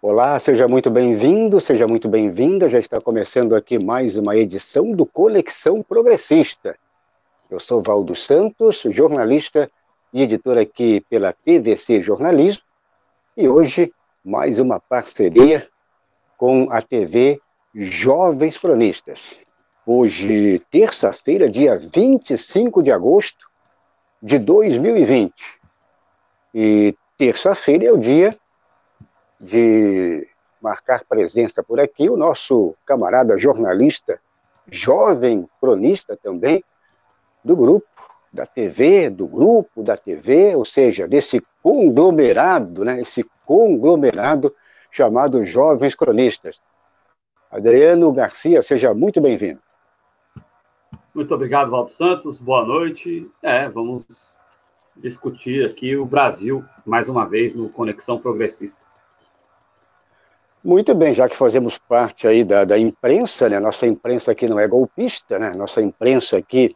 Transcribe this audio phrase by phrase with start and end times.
[0.00, 2.68] Olá, seja muito bem-vindo, seja muito bem-vinda.
[2.68, 6.78] Já está começando aqui mais uma edição do Conexão Progressista.
[7.50, 9.68] Eu sou Valdo Santos, jornalista
[10.12, 12.62] e editor aqui pela TVC Jornalismo,
[13.36, 13.92] e hoje
[14.24, 15.68] mais uma parceria
[16.36, 17.40] com a TV
[17.74, 19.18] Jovens Cronistas.
[19.84, 23.50] Hoje, terça-feira, dia 25 de agosto
[24.22, 25.34] de 2020.
[26.54, 28.38] E terça-feira é o dia
[29.40, 30.26] de
[30.60, 34.20] marcar presença por aqui o nosso camarada jornalista,
[34.70, 36.62] jovem cronista também,
[37.44, 37.86] do grupo
[38.32, 44.54] da TV, do grupo da TV, ou seja, desse conglomerado, né, esse conglomerado
[44.90, 46.60] chamado Jovens Cronistas.
[47.50, 49.60] Adriano Garcia, seja muito bem-vindo.
[51.14, 52.38] Muito obrigado, Valdo Santos.
[52.38, 53.28] Boa noite.
[53.42, 54.04] É, vamos
[54.94, 58.87] discutir aqui o Brasil, mais uma vez, no Conexão Progressista.
[60.62, 63.60] Muito bem, já que fazemos parte aí da, da imprensa, né?
[63.60, 65.54] Nossa imprensa aqui não é golpista, né?
[65.54, 66.74] Nossa imprensa aqui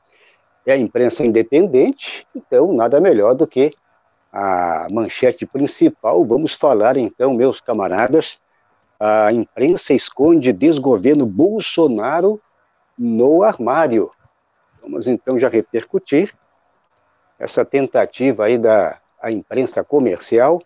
[0.64, 3.72] é a imprensa independente, então nada melhor do que
[4.32, 6.24] a manchete principal.
[6.24, 8.38] Vamos falar então, meus camaradas,
[9.00, 12.40] a imprensa esconde desgoverno Bolsonaro
[12.96, 14.12] no armário.
[14.80, 16.32] Vamos então já repercutir
[17.36, 20.60] essa tentativa aí da a imprensa comercial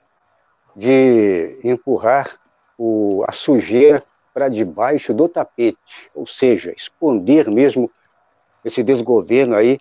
[0.75, 2.39] de empurrar
[2.79, 7.91] o, a sujeira para debaixo do tapete, ou seja, esconder mesmo
[8.65, 9.79] esse desgoverno aí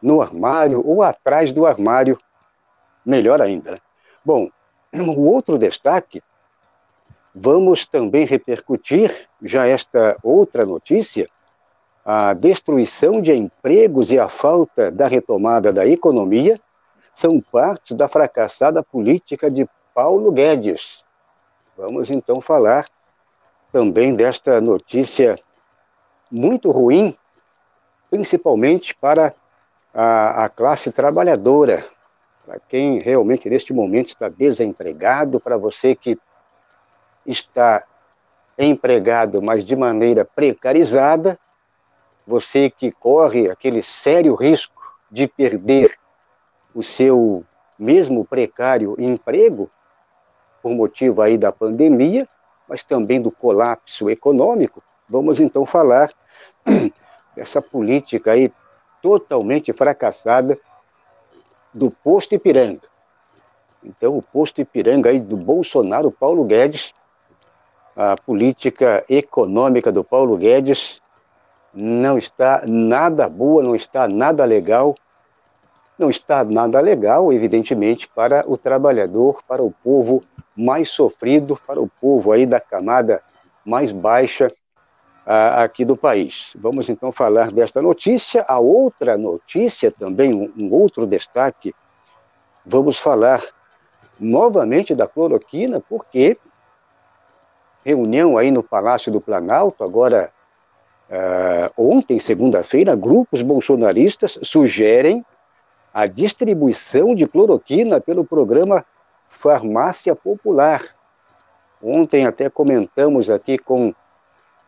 [0.00, 2.18] no armário ou atrás do armário,
[3.04, 3.72] melhor ainda.
[3.72, 3.78] Né?
[4.24, 4.50] Bom,
[4.92, 6.22] o outro destaque,
[7.34, 11.28] vamos também repercutir já esta outra notícia,
[12.04, 16.58] a destruição de empregos e a falta da retomada da economia
[17.14, 21.04] são parte da fracassada política de Paulo Guedes,
[21.80, 22.86] Vamos então falar
[23.72, 25.38] também desta notícia
[26.30, 27.16] muito ruim,
[28.10, 29.34] principalmente para
[29.94, 31.88] a, a classe trabalhadora,
[32.44, 36.18] para quem realmente neste momento está desempregado, para você que
[37.24, 37.82] está
[38.58, 41.38] empregado, mas de maneira precarizada,
[42.26, 45.98] você que corre aquele sério risco de perder
[46.74, 47.42] o seu
[47.78, 49.70] mesmo precário emprego,
[50.62, 52.28] por motivo aí da pandemia,
[52.68, 56.12] mas também do colapso econômico, vamos então falar
[57.34, 58.52] dessa política aí
[59.02, 60.58] totalmente fracassada
[61.72, 62.88] do posto Ipiranga.
[63.82, 66.92] Então, o posto Ipiranga aí do Bolsonaro, Paulo Guedes,
[67.96, 71.00] a política econômica do Paulo Guedes
[71.72, 74.94] não está nada boa, não está nada legal,
[76.00, 80.22] não está nada legal, evidentemente, para o trabalhador, para o povo
[80.56, 83.22] mais sofrido, para o povo aí da camada
[83.64, 86.52] mais baixa uh, aqui do país.
[86.56, 88.44] Vamos então falar desta notícia.
[88.48, 91.74] A outra notícia, também um, um outro destaque,
[92.64, 93.44] vamos falar
[94.18, 96.38] novamente da cloroquina, porque
[97.84, 100.30] reunião aí no Palácio do Planalto, agora
[101.10, 105.24] uh, ontem, segunda-feira, grupos bolsonaristas sugerem
[105.92, 108.84] a distribuição de cloroquina pelo programa
[109.28, 110.82] Farmácia Popular.
[111.82, 113.94] Ontem até comentamos aqui com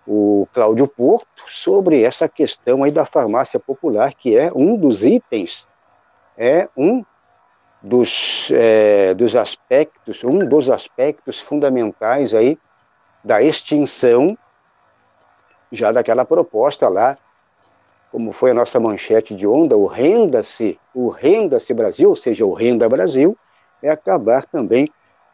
[0.07, 5.69] o Cláudio Porto sobre essa questão aí da farmácia popular, que é um dos itens,
[6.37, 7.05] é um
[7.81, 12.59] dos, é, dos aspectos, um dos aspectos fundamentais aí
[13.23, 14.37] da extinção
[15.71, 17.17] já daquela proposta lá
[18.13, 22.53] como foi a nossa manchete de onda, o Renda-se, o Renda-se Brasil, ou seja, o
[22.53, 23.35] Renda Brasil,
[23.83, 24.87] é acabar também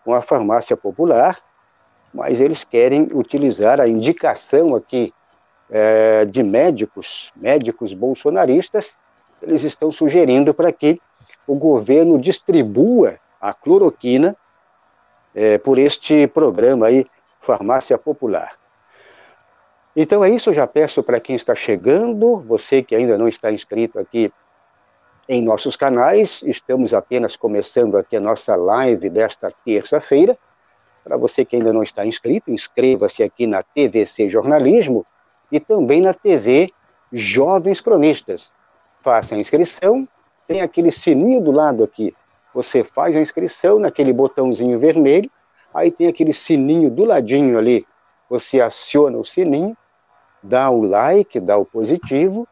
[0.04, 1.40] com a farmácia popular,
[2.14, 5.12] mas eles querem utilizar a indicação aqui
[5.68, 8.96] é, de médicos, médicos bolsonaristas,
[9.42, 11.00] eles estão sugerindo para que
[11.48, 14.36] o governo distribua a cloroquina
[15.34, 17.04] é, por este programa aí,
[17.40, 18.52] Farmácia Popular.
[20.00, 23.50] Então é isso, eu já peço para quem está chegando, você que ainda não está
[23.50, 24.32] inscrito aqui
[25.28, 30.38] em nossos canais, estamos apenas começando aqui a nossa live desta terça-feira.
[31.02, 35.04] Para você que ainda não está inscrito, inscreva-se aqui na TVC Jornalismo
[35.50, 36.72] e também na TV
[37.12, 38.48] Jovens Cronistas.
[39.02, 40.06] Faça a inscrição,
[40.46, 42.14] tem aquele sininho do lado aqui.
[42.54, 45.28] Você faz a inscrição naquele botãozinho vermelho,
[45.74, 47.84] aí tem aquele sininho do ladinho ali.
[48.30, 49.76] Você aciona o sininho
[50.42, 52.46] dá o like, dá o positivo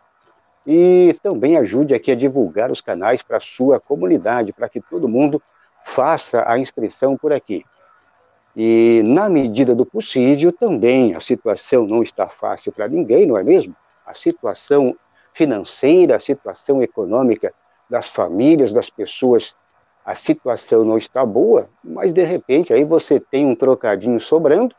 [0.66, 5.40] e também ajude aqui a divulgar os canais para sua comunidade, para que todo mundo
[5.84, 7.64] faça a inscrição por aqui.
[8.56, 13.44] E, na medida do possível, também a situação não está fácil para ninguém, não é
[13.44, 13.76] mesmo?
[14.04, 14.96] A situação
[15.32, 17.52] financeira, a situação econômica
[17.88, 19.54] das famílias, das pessoas,
[20.04, 24.74] a situação não está boa, mas de repente aí você tem um trocadinho sobrando.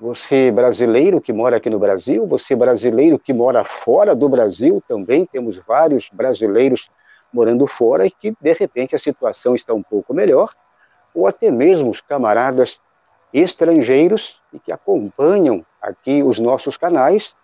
[0.00, 5.24] Você brasileiro que mora aqui no Brasil, você brasileiro que mora fora do Brasil, também
[5.24, 6.88] temos vários brasileiros
[7.32, 10.52] morando fora e que de repente a situação está um pouco melhor
[11.14, 12.80] ou até mesmo os camaradas
[13.32, 17.34] estrangeiros e que acompanham aqui os nossos canais,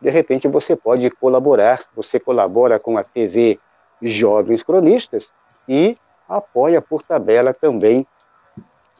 [0.00, 3.58] de repente você pode colaborar, você colabora com a TV
[4.02, 5.28] Jovens Cronistas
[5.68, 5.96] e
[6.28, 8.06] apoia por tabela também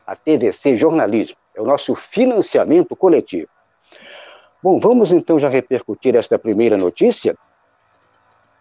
[0.07, 3.51] a TVC Jornalismo, é o nosso financiamento coletivo.
[4.63, 7.35] Bom, vamos então já repercutir esta primeira notícia.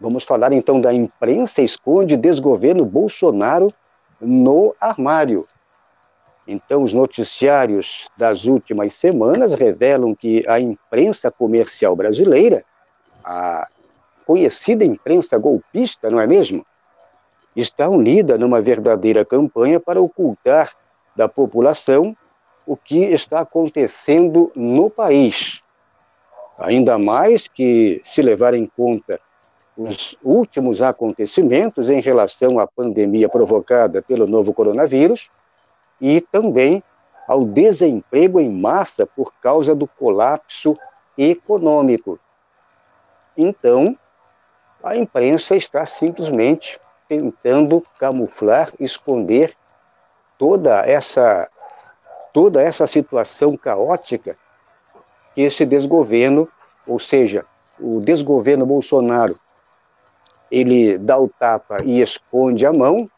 [0.00, 3.72] Vamos falar então da imprensa esconde desgoverno Bolsonaro
[4.20, 5.44] no armário.
[6.48, 12.64] Então, os noticiários das últimas semanas revelam que a imprensa comercial brasileira,
[13.24, 13.66] a
[14.24, 16.64] conhecida imprensa golpista, não é mesmo?
[17.54, 20.72] Está unida numa verdadeira campanha para ocultar
[21.16, 22.16] da população
[22.66, 25.60] o que está acontecendo no país.
[26.58, 29.20] Ainda mais que, se levar em conta
[29.76, 35.28] os últimos acontecimentos em relação à pandemia provocada pelo novo coronavírus
[36.00, 36.82] e também
[37.28, 40.76] ao desemprego em massa por causa do colapso
[41.16, 42.18] econômico.
[43.36, 43.96] Então,
[44.82, 49.54] a imprensa está simplesmente tentando camuflar, esconder
[50.38, 51.48] toda essa
[52.36, 54.36] toda essa situação caótica
[55.34, 56.46] que esse desgoverno,
[56.86, 57.46] ou seja,
[57.80, 59.40] o desgoverno Bolsonaro
[60.50, 63.10] ele dá o tapa e esconde a mão,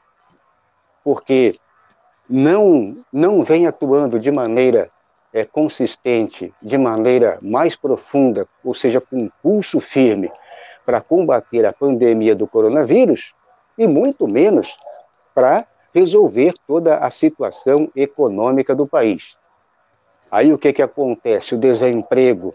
[1.03, 1.59] porque
[2.31, 4.89] não, não vem atuando de maneira
[5.33, 10.31] é, consistente, de maneira mais profunda, ou seja, com um pulso firme
[10.87, 13.35] para combater a pandemia do coronavírus,
[13.77, 14.73] e muito menos
[15.35, 15.67] para
[15.99, 19.37] resolver toda a situação econômica do país.
[20.31, 21.55] Aí o que, que acontece?
[21.55, 22.55] O desemprego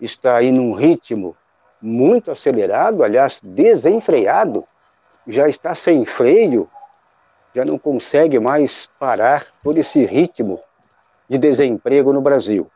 [0.00, 1.36] está aí num ritmo
[1.80, 4.64] muito acelerado, aliás, desenfreado,
[5.26, 6.68] já está sem freio,
[7.54, 10.60] já não consegue mais parar todo esse ritmo
[11.28, 12.70] de desemprego no Brasil.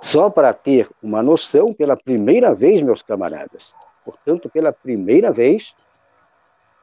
[0.00, 3.72] Só para ter uma noção, pela primeira vez, meus camaradas,
[4.04, 5.74] portanto, pela primeira vez,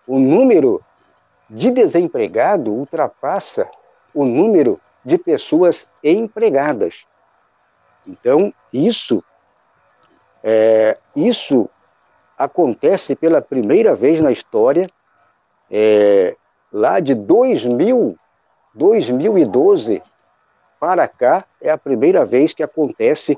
[0.08, 0.84] o número
[1.50, 3.68] de desempregado ultrapassa
[4.13, 7.06] o número de pessoas empregadas.
[8.06, 9.24] Então, isso
[10.44, 11.69] é, isso
[12.38, 14.90] acontece pela primeira vez na história,
[15.69, 16.36] é,
[16.72, 18.18] lá de 2000,
[18.74, 20.02] 2012
[20.80, 23.36] para cá, é a primeira vez que acontece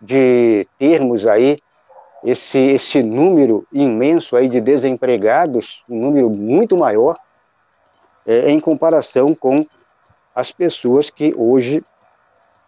[0.00, 1.58] de termos aí
[2.24, 7.16] esse, esse número imenso aí de desempregados, um número muito maior,
[8.26, 9.66] é, em comparação com
[10.34, 11.84] as pessoas que hoje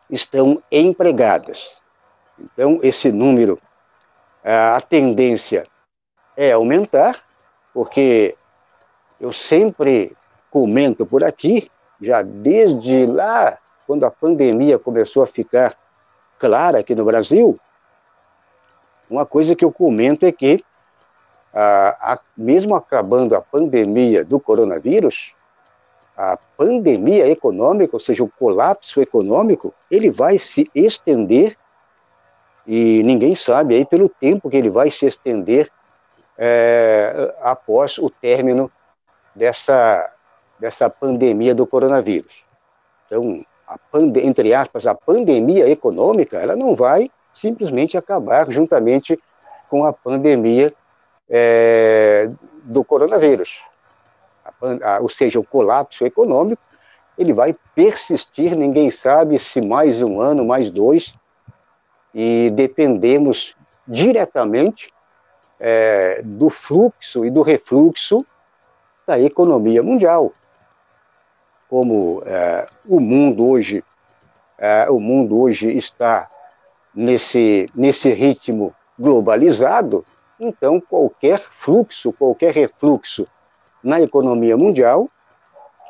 [0.08, 1.68] estão empregadas.
[2.38, 3.60] Então, esse número,
[4.42, 5.64] a tendência
[6.36, 7.22] é aumentar,
[7.72, 8.34] porque
[9.20, 10.16] eu sempre
[10.50, 11.70] comento por aqui,
[12.00, 15.76] já desde lá, quando a pandemia começou a ficar
[16.38, 17.60] clara aqui no Brasil,
[19.10, 20.64] uma coisa que eu comento é que,
[21.52, 25.34] a, mesmo acabando a pandemia do coronavírus,
[26.16, 31.56] a pandemia econômica, ou seja, o colapso econômico, ele vai se estender
[32.66, 35.70] e ninguém sabe aí pelo tempo que ele vai se estender
[36.38, 38.70] é, após o término
[39.34, 40.08] dessa,
[40.58, 42.44] dessa pandemia do coronavírus.
[43.06, 49.18] Então, a pande entre aspas, a pandemia econômica, ela não vai simplesmente acabar juntamente
[49.68, 50.74] com a pandemia
[51.28, 52.30] é,
[52.64, 53.62] do coronavírus.
[54.44, 56.62] A, a, ou seja, o colapso econômico,
[57.16, 61.14] ele vai persistir, ninguém sabe se mais um ano, mais dois,
[62.14, 63.54] e dependemos
[63.86, 64.92] diretamente
[65.58, 68.24] é, do fluxo e do refluxo
[69.06, 70.32] da economia mundial.
[71.68, 73.84] Como é, o mundo hoje,
[74.58, 76.28] é, o mundo hoje está
[76.94, 80.04] nesse, nesse ritmo globalizado,
[80.38, 83.26] então qualquer fluxo, qualquer refluxo
[83.82, 85.08] na economia mundial,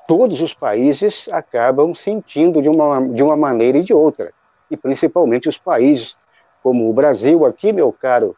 [0.07, 4.33] todos os países acabam sentindo de uma, de uma maneira e de outra.
[4.71, 6.17] E principalmente os países
[6.63, 8.37] como o Brasil, aqui, meu caro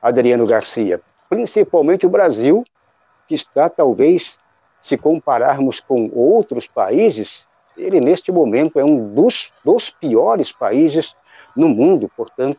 [0.00, 2.64] Adriano Garcia, principalmente o Brasil,
[3.26, 4.38] que está talvez,
[4.80, 7.46] se compararmos com outros países,
[7.76, 11.14] ele neste momento é um dos, dos piores países
[11.56, 12.58] no mundo, portanto,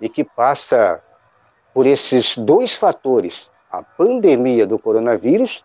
[0.00, 1.02] e que passa
[1.72, 5.64] por esses dois fatores, a pandemia do coronavírus,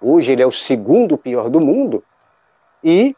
[0.00, 2.02] hoje ele é o segundo pior do mundo,
[2.82, 3.14] e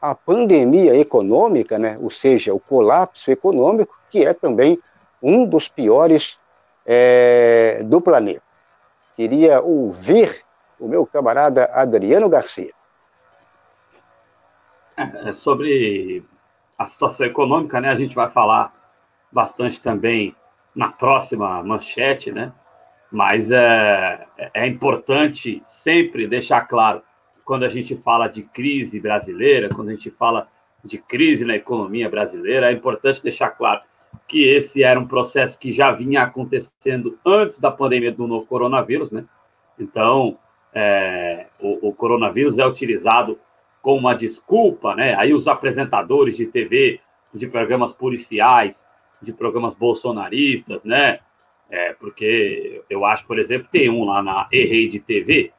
[0.00, 4.78] a pandemia econômica, né, ou seja, o colapso econômico, que é também
[5.22, 6.38] um dos piores
[6.86, 8.42] é, do planeta.
[9.16, 10.44] Queria ouvir
[10.78, 12.72] o meu camarada Adriano Garcia.
[14.96, 16.24] É, sobre
[16.78, 17.90] a situação econômica, né?
[17.90, 18.72] A gente vai falar
[19.32, 20.34] bastante também
[20.74, 22.52] na próxima manchete, né?
[23.10, 27.02] Mas é, é importante sempre deixar claro,
[27.44, 30.48] quando a gente fala de crise brasileira, quando a gente fala
[30.84, 33.80] de crise na economia brasileira, é importante deixar claro
[34.26, 39.10] que esse era um processo que já vinha acontecendo antes da pandemia do novo coronavírus,
[39.10, 39.24] né?
[39.78, 40.38] Então,
[40.72, 43.38] é, o, o, coronavírus é utilizado
[43.82, 45.14] como uma desculpa, né?
[45.14, 47.00] Aí os apresentadores de TV,
[47.34, 48.86] de programas policiais,
[49.20, 51.20] de programas bolsonaristas, né?
[51.70, 55.52] É, porque eu acho, por exemplo, tem um lá na E-Rede TV,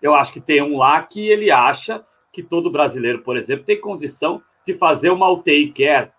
[0.00, 3.80] eu acho que tem um lá que ele acha que todo brasileiro, por exemplo, tem
[3.80, 6.10] condição de fazer uma UTI care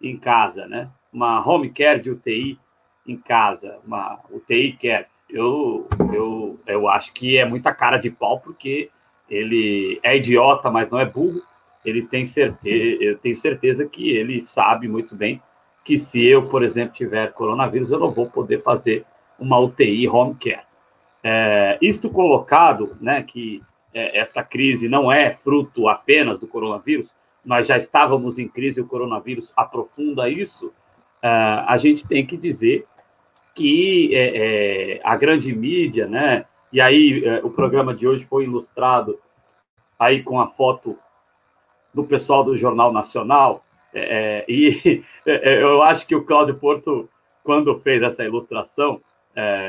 [0.00, 0.88] em casa, né?
[1.12, 2.58] Uma home care de UTI
[3.06, 5.06] em casa, uma UTI care.
[5.28, 8.90] Eu, eu, eu acho que é muita cara de pau, porque
[9.30, 11.42] ele é idiota, mas não é burro.
[11.84, 15.40] Ele tem certeza, eu tenho certeza que ele sabe muito bem
[15.84, 19.06] que se eu, por exemplo, tiver coronavírus, eu não vou poder fazer
[19.38, 20.66] uma UTI home care.
[21.22, 23.62] É, isto colocado, né, que
[23.94, 28.86] é, esta crise não é fruto apenas do coronavírus, nós já estávamos em crise, o
[28.86, 30.72] coronavírus aprofunda isso,
[31.22, 32.84] é, a gente tem que dizer
[33.54, 38.44] que é, é, a grande mídia, né, e aí é, o programa de hoje foi
[38.44, 39.18] ilustrado
[39.98, 40.98] aí com a foto
[41.92, 47.08] do pessoal do Jornal Nacional, é, e é, eu acho que o Cláudio Porto,
[47.42, 49.00] quando fez essa ilustração,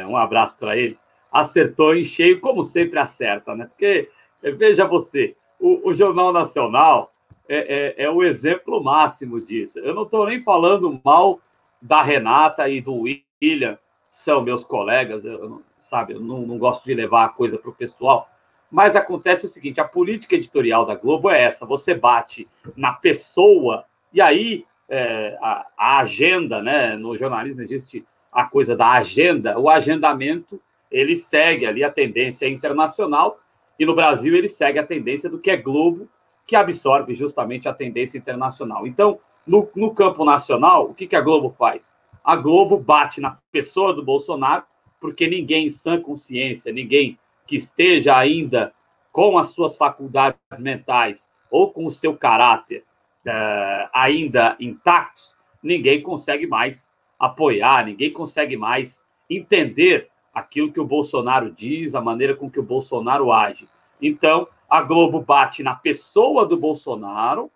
[0.08, 0.98] um abraço para ele,
[1.32, 3.68] acertou em cheio, como sempre acerta, né?
[3.68, 4.10] Porque,
[4.58, 7.14] veja você, o, o Jornal Nacional
[7.48, 9.80] é, é, é, o exemplo máximo disso.
[9.80, 11.40] Eu não estou nem falando mal
[11.82, 13.06] da Renata e do
[13.42, 13.78] William,
[14.10, 17.74] são meus colegas, eu, sabe, eu não, não gosto de levar a coisa para o
[17.74, 18.30] pessoal,
[18.72, 23.86] mas acontece o seguinte: a política editorial da Globo é essa: você bate na pessoa,
[24.14, 26.96] e aí é, a, a, agenda, né?
[26.96, 33.40] No jornalismo existe a coisa da agenda, o agendamento ele segue ali a tendência internacional,
[33.78, 36.08] e no Brasil ele segue a tendência do que é Globo,
[36.46, 38.86] que absorve justamente a tendência internacional.
[38.88, 41.94] Então, no, no campo nacional, o que, que a Globo faz?
[42.24, 44.64] A Globo bate na pessoa do Bolsonaro,
[45.00, 48.74] porque ninguém em sã consciência, ninguém que esteja ainda
[49.12, 52.84] com as suas faculdades mentais ou com o seu caráter
[53.26, 56.90] uh, ainda intactos, ninguém consegue mais
[57.20, 62.64] apoiar, ninguém consegue mais entender aquilo que o Bolsonaro diz, a maneira com que o
[62.64, 63.68] Bolsonaro age.
[64.02, 67.52] Então, a Globo bate na pessoa do Bolsonaro,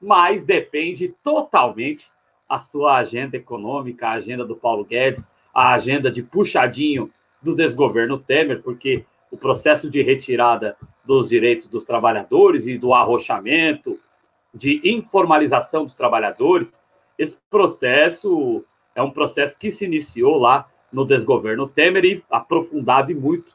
[0.00, 2.08] mas defende totalmente
[2.48, 8.18] a sua agenda econômica, a agenda do Paulo Guedes, a agenda de puxadinho do desgoverno
[8.18, 13.98] Temer, porque o processo de retirada dos direitos dos trabalhadores e do arrochamento,
[14.54, 16.72] de informalização dos trabalhadores,
[17.18, 23.14] esse processo é um processo que se iniciou lá no desgoverno Temer e aprofundado e
[23.14, 23.50] muito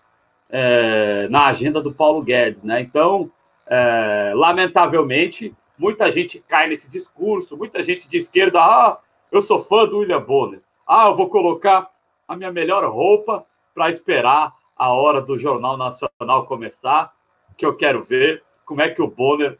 [0.49, 2.81] é, na agenda do Paulo Guedes, né?
[2.81, 3.29] Então,
[3.67, 8.97] é, lamentavelmente, muita gente cai nesse discurso, muita gente de esquerda, ah,
[9.31, 11.89] eu sou fã do William Bonner, ah, eu vou colocar
[12.27, 17.11] a minha melhor roupa para esperar a hora do Jornal Nacional começar,
[17.57, 19.57] que eu quero ver como é que o Bonner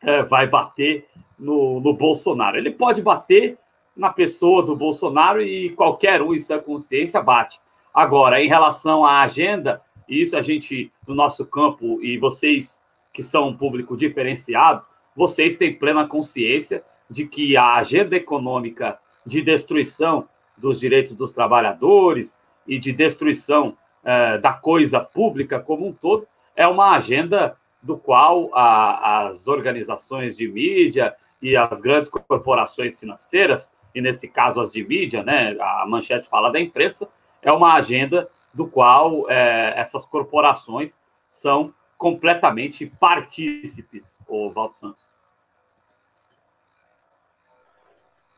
[0.00, 1.06] é, vai bater
[1.38, 2.56] no, no Bolsonaro.
[2.56, 3.56] Ele pode bater
[3.96, 7.60] na pessoa do Bolsonaro e qualquer um em sua consciência bate.
[7.92, 12.82] Agora, em relação à agenda, isso a gente, no nosso campo, e vocês
[13.12, 19.42] que são um público diferenciado, vocês têm plena consciência de que a agenda econômica de
[19.42, 26.26] destruição dos direitos dos trabalhadores, e de destruição é, da coisa pública como um todo,
[26.54, 33.72] é uma agenda do qual a, as organizações de mídia e as grandes corporações financeiras,
[33.94, 37.08] e nesse caso as de mídia, né, a manchete fala da imprensa,
[37.42, 45.11] é uma agenda do qual é, essas corporações são completamente partícipes, o Valdo Santos.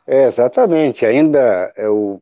[0.06, 1.06] É, exatamente.
[1.06, 2.20] Ainda é o,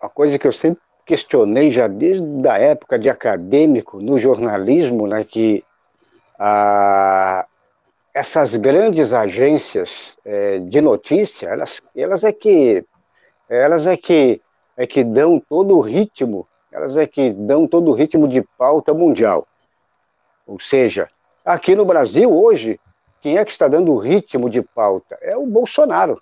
[0.00, 5.22] a coisa que eu sempre questionei já desde a época de acadêmico no jornalismo, né,
[5.24, 5.62] que
[6.38, 7.46] ah,
[8.12, 12.86] essas grandes agências é, de notícia, elas, elas é que
[13.48, 14.40] elas é que
[14.76, 18.94] é que dão todo o ritmo, elas é que dão todo o ritmo de pauta
[18.94, 19.46] mundial.
[20.46, 21.08] Ou seja,
[21.44, 22.80] aqui no Brasil hoje,
[23.20, 25.18] quem é que está dando o ritmo de pauta?
[25.20, 26.20] É o Bolsonaro.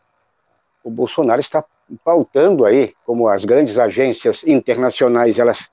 [0.83, 1.65] O Bolsonaro está
[2.05, 5.69] pautando aí, como as grandes agências internacionais, elas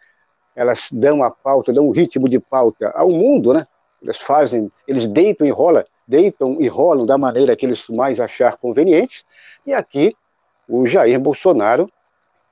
[0.55, 3.65] elas dão a pauta, dão o ritmo de pauta ao mundo, né?
[4.01, 8.57] Eles fazem, eles deitam e rolam, deitam e rolam da maneira que eles mais achar
[8.57, 9.23] conveniente.
[9.65, 10.13] E aqui
[10.67, 11.89] o Jair Bolsonaro,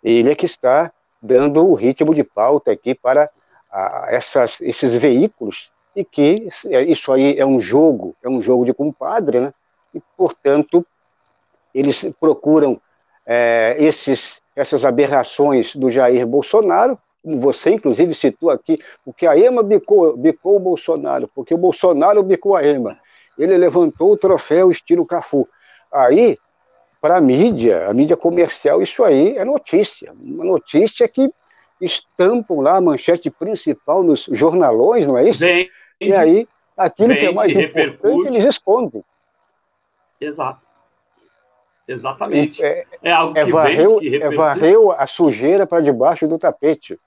[0.01, 3.29] ele é que está dando o ritmo de pauta aqui para
[3.69, 6.47] a, essas, esses veículos e que
[6.87, 9.53] isso aí é um jogo, é um jogo de compadre, né?
[9.93, 10.85] E portanto
[11.79, 12.79] eles procuram
[13.25, 19.61] é, esses, essas aberrações do Jair Bolsonaro como você inclusive citou aqui, porque a EMA
[19.61, 22.97] bicou, bicou o Bolsonaro, porque o Bolsonaro bicou a EMA.
[23.37, 25.47] Ele levantou o troféu estilo Cafu.
[25.91, 26.37] Aí,
[27.01, 30.13] para a mídia, a mídia comercial, isso aí é notícia.
[30.13, 31.29] Uma notícia que
[31.81, 35.39] estampam lá a manchete principal nos jornalões, não é isso?
[35.39, 35.69] Vem,
[35.99, 39.03] e aí, aquilo que é mais importante, eles escondem.
[40.19, 40.65] Exato.
[41.87, 42.61] Exatamente.
[42.63, 46.37] É, é algo é que, varreu, vem, que é varreu a sujeira para debaixo do
[46.37, 46.99] tapete.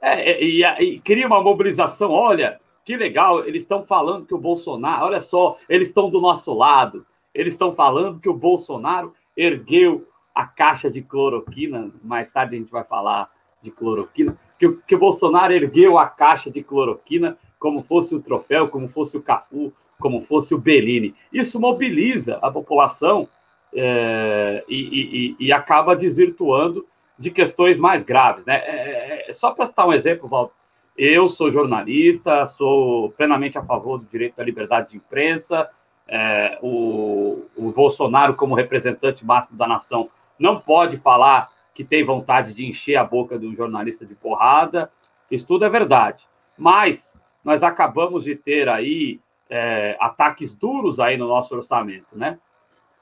[0.00, 2.12] É, é, e, e cria uma mobilização.
[2.12, 6.54] Olha, que legal, eles estão falando que o Bolsonaro, olha só, eles estão do nosso
[6.54, 7.04] lado.
[7.34, 11.90] Eles estão falando que o Bolsonaro ergueu a caixa de cloroquina.
[12.04, 13.28] Mais tarde a gente vai falar
[13.60, 14.38] de cloroquina.
[14.58, 19.16] Que, que o Bolsonaro ergueu a caixa de cloroquina como fosse o troféu, como fosse
[19.16, 21.14] o Cafu, como fosse o Bellini.
[21.32, 23.28] Isso mobiliza a população
[23.74, 26.86] é, e, e, e acaba desvirtuando
[27.18, 28.44] de questões mais graves.
[28.44, 28.56] Né?
[28.56, 30.54] É, é, é só para citar um exemplo, Walter,
[30.96, 35.68] eu sou jornalista, sou plenamente a favor do direito à liberdade de imprensa.
[36.08, 42.54] É, o, o, Bolsonaro, como representante máximo da nação, não pode falar que tem vontade
[42.54, 44.90] de encher a boca de um jornalista de porrada.
[45.30, 46.26] Isso tudo é verdade.
[46.56, 52.38] Mas nós acabamos de ter aí é, ataques duros aí no nosso orçamento, né?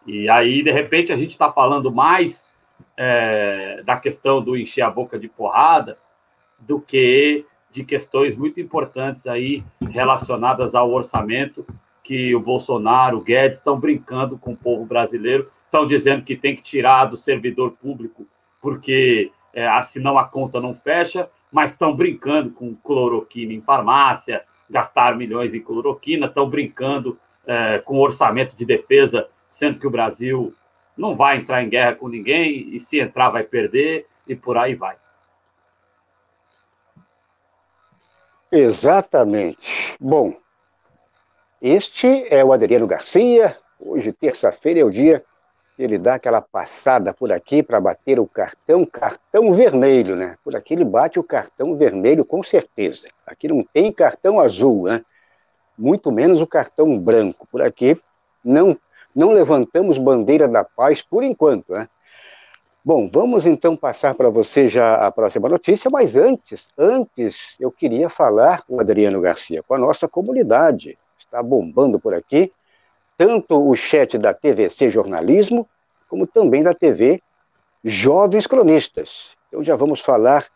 [0.07, 2.49] E aí, de repente, a gente está falando mais
[2.97, 5.97] é, da questão do encher a boca de porrada
[6.59, 11.67] do que de questões muito importantes aí relacionadas ao orçamento
[12.05, 16.55] que o Bolsonaro, o Guedes estão brincando com o povo brasileiro, estão dizendo que tem
[16.55, 18.27] que tirar do servidor público
[18.65, 25.17] porque é, senão a conta não fecha, mas estão brincando com cloroquina em farmácia, gastar
[25.17, 30.53] milhões em cloroquina, estão brincando é, com orçamento de defesa, sendo que o Brasil
[30.97, 34.75] não vai entrar em guerra com ninguém, e se entrar vai perder, e por aí
[34.75, 34.97] vai.
[38.51, 39.97] Exatamente.
[40.01, 40.35] Bom,
[41.63, 43.57] este é o Adriano Garcia.
[43.79, 45.25] Hoje, terça-feira, é o dia
[45.77, 50.37] que ele dá aquela passada por aqui para bater o cartão, cartão vermelho, né?
[50.43, 53.07] Por aqui ele bate o cartão vermelho com certeza.
[53.25, 55.05] Aqui não tem cartão azul, né?
[55.79, 57.47] Muito menos o cartão branco.
[57.53, 57.97] Por aqui
[58.45, 58.77] não
[59.15, 61.89] não levantamos bandeira da paz por enquanto, né?
[62.87, 68.11] Bom, vamos então passar para você já a próxima notícia, mas antes, antes eu queria
[68.11, 70.99] falar com o Adriano Garcia, com a nossa comunidade.
[71.19, 72.53] Está bombando por aqui,
[73.17, 75.67] tanto o chat da TVC Jornalismo,
[76.11, 77.23] como também da TV
[77.83, 79.35] Jovens Cronistas.
[79.49, 80.47] Então já vamos falar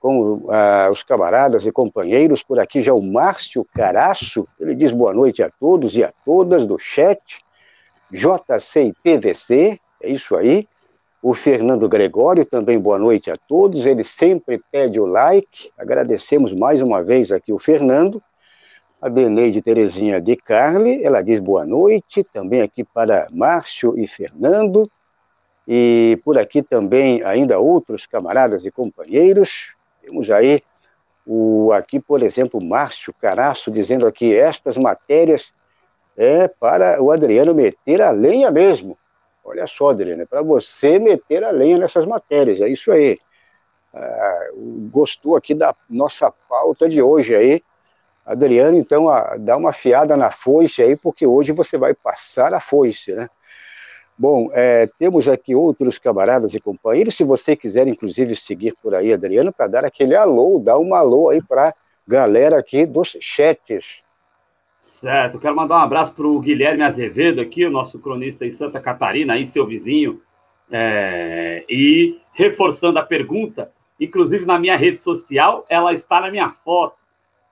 [0.00, 5.14] com uh, os camaradas e companheiros por aqui, já o Márcio Caraço, ele diz boa
[5.14, 7.20] noite a todos e a todas do chat.
[8.10, 10.68] JC e é isso aí.
[11.22, 13.84] O Fernando Gregório, também boa noite a todos.
[13.84, 15.70] Ele sempre pede o like.
[15.76, 18.22] Agradecemos mais uma vez aqui o Fernando.
[19.00, 22.22] A Beneide Terezinha de Carli, ela diz boa noite.
[22.32, 24.88] Também aqui para Márcio e Fernando.
[25.66, 29.74] E por aqui também ainda outros camaradas e companheiros.
[30.02, 30.62] Temos aí
[31.26, 35.52] o aqui, por exemplo, Márcio Caraço dizendo aqui estas matérias
[36.16, 38.96] é para o Adriano meter a lenha mesmo.
[39.44, 43.18] Olha só, Adriano, é para você meter a lenha nessas matérias, é isso aí.
[43.94, 44.48] Ah,
[44.90, 47.62] gostou aqui da nossa pauta de hoje aí.
[48.24, 52.60] Adriano, então, a, dá uma fiada na foice aí, porque hoje você vai passar a
[52.60, 53.30] foice, né?
[54.18, 57.14] Bom, é, temos aqui outros camaradas e companheiros.
[57.16, 61.28] Se você quiser, inclusive, seguir por aí, Adriano, para dar aquele alô, dar um alô
[61.28, 61.74] aí para
[62.08, 64.05] galera aqui dos chats.
[64.86, 68.80] Certo, quero mandar um abraço para o Guilherme Azevedo aqui, o nosso cronista em Santa
[68.80, 70.22] Catarina, aí seu vizinho.
[70.70, 76.96] É, e reforçando a pergunta, inclusive na minha rede social, ela está na minha foto.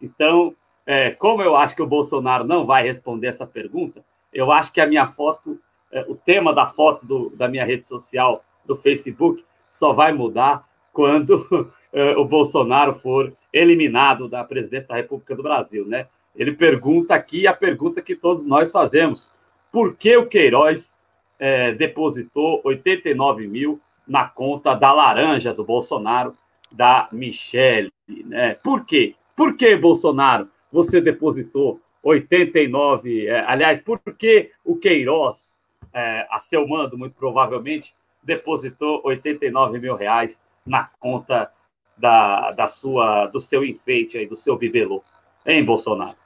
[0.01, 0.55] Então,
[0.87, 4.81] é, como eu acho que o Bolsonaro não vai responder essa pergunta, eu acho que
[4.81, 5.61] a minha foto,
[5.92, 10.64] é, o tema da foto do, da minha rede social, do Facebook, só vai mudar
[10.92, 16.07] quando é, o Bolsonaro for eliminado da presidência da República do Brasil, né?
[16.35, 19.29] Ele pergunta aqui a pergunta que todos nós fazemos:
[19.70, 20.94] por que o Queiroz
[21.38, 26.37] é, depositou 89 mil na conta da laranja do Bolsonaro,
[26.73, 27.92] da Michelle?
[28.09, 28.55] Né?
[28.62, 29.14] Por quê?
[29.37, 33.27] Por que, Bolsonaro, você depositou 89?
[33.27, 35.57] É, aliás, por que o Queiroz,
[35.92, 41.51] é, a seu mando, muito provavelmente, depositou 89 mil reais na conta
[41.97, 45.03] da, da sua, do seu enfeite aí, do seu bibelô,
[45.47, 46.24] hein, Bolsonaro?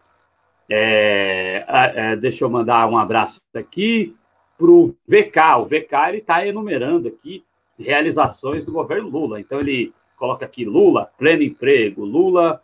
[0.71, 4.15] É, é, deixa eu mandar um abraço aqui
[4.57, 5.39] para o VK.
[5.61, 7.45] O VK ele está enumerando aqui
[7.79, 9.41] realizações do governo Lula.
[9.41, 12.61] Então ele coloca aqui Lula, pleno emprego, Lula,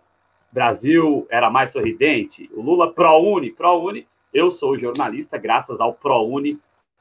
[0.55, 6.59] Brasil era mais sorridente, o Lula ProUni, ProUni, eu sou jornalista graças ao ProUni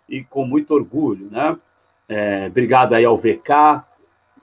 [0.10, 1.56] e com muito orgulho, né?
[2.10, 3.84] É, obrigado aí ao VK,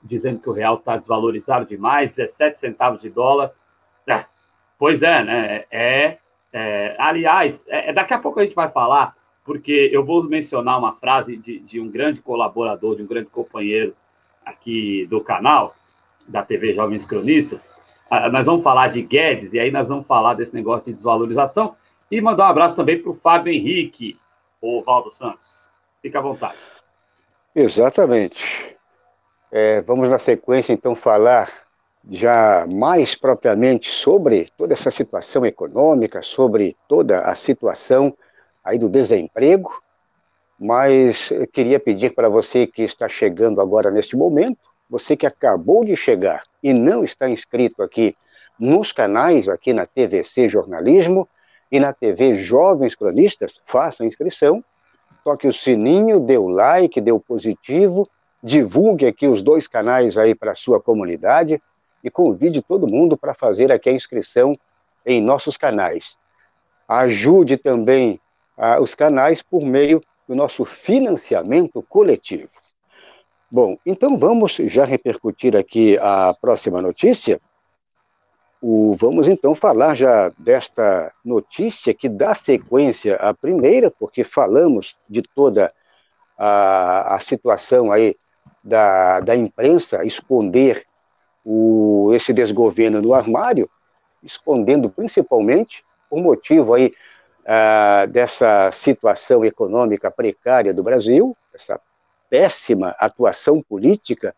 [0.02, 3.50] dizendo que o real está desvalorizado demais, 17 centavos de dólar.
[4.06, 4.24] É,
[4.78, 5.64] pois é, né?
[5.70, 6.18] É,
[6.52, 10.94] é aliás, é, daqui a pouco a gente vai falar, porque eu vou mencionar uma
[10.94, 13.94] frase de, de um grande colaborador, de um grande companheiro
[14.44, 15.74] aqui do canal,
[16.28, 17.68] da TV Jovens Cronistas.
[18.10, 21.76] Ah, nós vamos falar de Guedes, e aí nós vamos falar desse negócio de desvalorização.
[22.10, 24.18] E mandar um abraço também para o Fábio Henrique,
[24.60, 25.70] o Valdo Santos.
[26.02, 26.58] Fique à vontade.
[27.54, 28.76] Exatamente.
[29.52, 31.48] É, vamos na sequência, então, falar
[32.08, 38.16] já mais propriamente sobre toda essa situação econômica, sobre toda a situação
[38.64, 39.70] aí do desemprego,
[40.58, 44.58] mas queria pedir para você que está chegando agora neste momento,
[44.88, 48.16] você que acabou de chegar e não está inscrito aqui
[48.58, 51.28] nos canais, aqui na TVC Jornalismo
[51.70, 54.62] e na TV Jovens Cronistas, faça a inscrição,
[55.24, 58.08] toque o sininho, dê o like, dê o positivo,
[58.42, 61.62] divulgue aqui os dois canais aí para a sua comunidade
[62.02, 64.56] e convide todo mundo para fazer aqui a inscrição
[65.04, 66.16] em nossos canais.
[66.88, 68.20] Ajude também
[68.56, 72.50] ah, os canais por meio do nosso financiamento coletivo.
[73.50, 77.40] Bom, então vamos já repercutir aqui a próxima notícia.
[78.62, 85.22] O, vamos então falar já desta notícia que dá sequência à primeira, porque falamos de
[85.22, 85.72] toda
[86.38, 88.14] a, a situação aí
[88.62, 90.86] da, da imprensa esconder
[91.44, 93.68] o, esse desgoverno no armário,
[94.22, 96.92] escondendo principalmente por motivo aí
[97.46, 101.80] ah, dessa situação econômica precária do Brasil, essa
[102.28, 104.34] péssima atuação política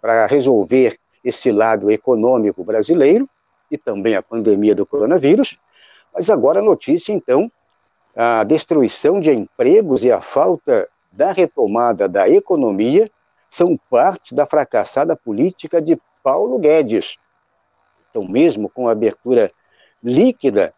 [0.00, 3.28] para resolver esse lado econômico brasileiro
[3.70, 5.58] e também a pandemia do coronavírus.
[6.12, 7.50] Mas agora a notícia, então,
[8.14, 13.10] a destruição de empregos e a falta da retomada da economia
[13.48, 17.16] são parte da fracassada política de Paulo Guedes.
[18.10, 19.50] Então, mesmo com a abertura
[20.02, 20.74] líquida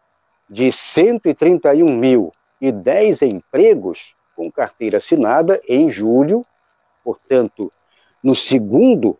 [0.49, 2.31] de 131 mil
[2.61, 6.43] e 10 empregos com carteira assinada em julho,
[7.03, 7.71] portanto,
[8.23, 9.17] no segundo,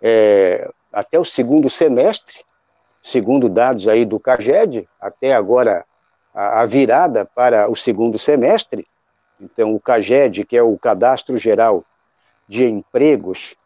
[0.00, 2.44] é, até o segundo semestre,
[3.02, 5.84] segundo dados aí do CAGED, até agora
[6.34, 8.86] a, a virada para o segundo semestre,
[9.40, 11.84] então o CAGED, que é o Cadastro Geral
[12.48, 13.56] de empregos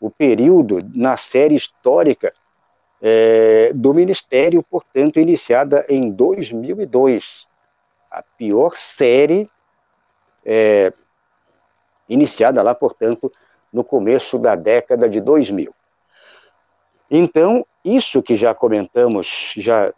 [0.00, 2.32] o período na série histórica
[3.02, 7.49] é, do Ministério, portanto, iniciada em 2002.
[8.10, 9.48] A pior série
[10.44, 10.92] é,
[12.08, 13.32] iniciada lá, portanto,
[13.72, 15.72] no começo da década de 2000.
[17.10, 19.92] Então, isso que já comentamos, já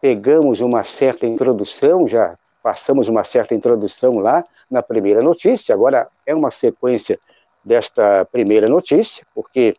[0.00, 6.34] pegamos uma certa introdução, já passamos uma certa introdução lá na primeira notícia, agora é
[6.34, 7.18] uma sequência
[7.64, 9.76] desta primeira notícia, porque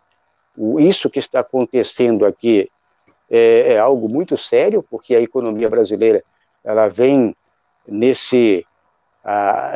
[0.79, 2.69] isso que está acontecendo aqui
[3.29, 6.23] é, é algo muito sério, porque a economia brasileira
[6.63, 7.35] ela vem
[7.87, 8.65] nesse,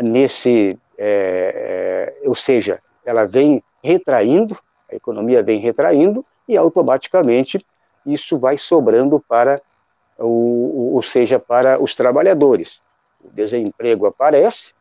[0.03, 4.57] nesse é, é, ou seja, ela vem retraindo,
[4.91, 7.65] a economia vem retraindo, e automaticamente
[8.05, 9.61] isso vai sobrando para,
[10.17, 12.79] o, ou seja, para os trabalhadores.
[13.23, 14.71] O desemprego aparece,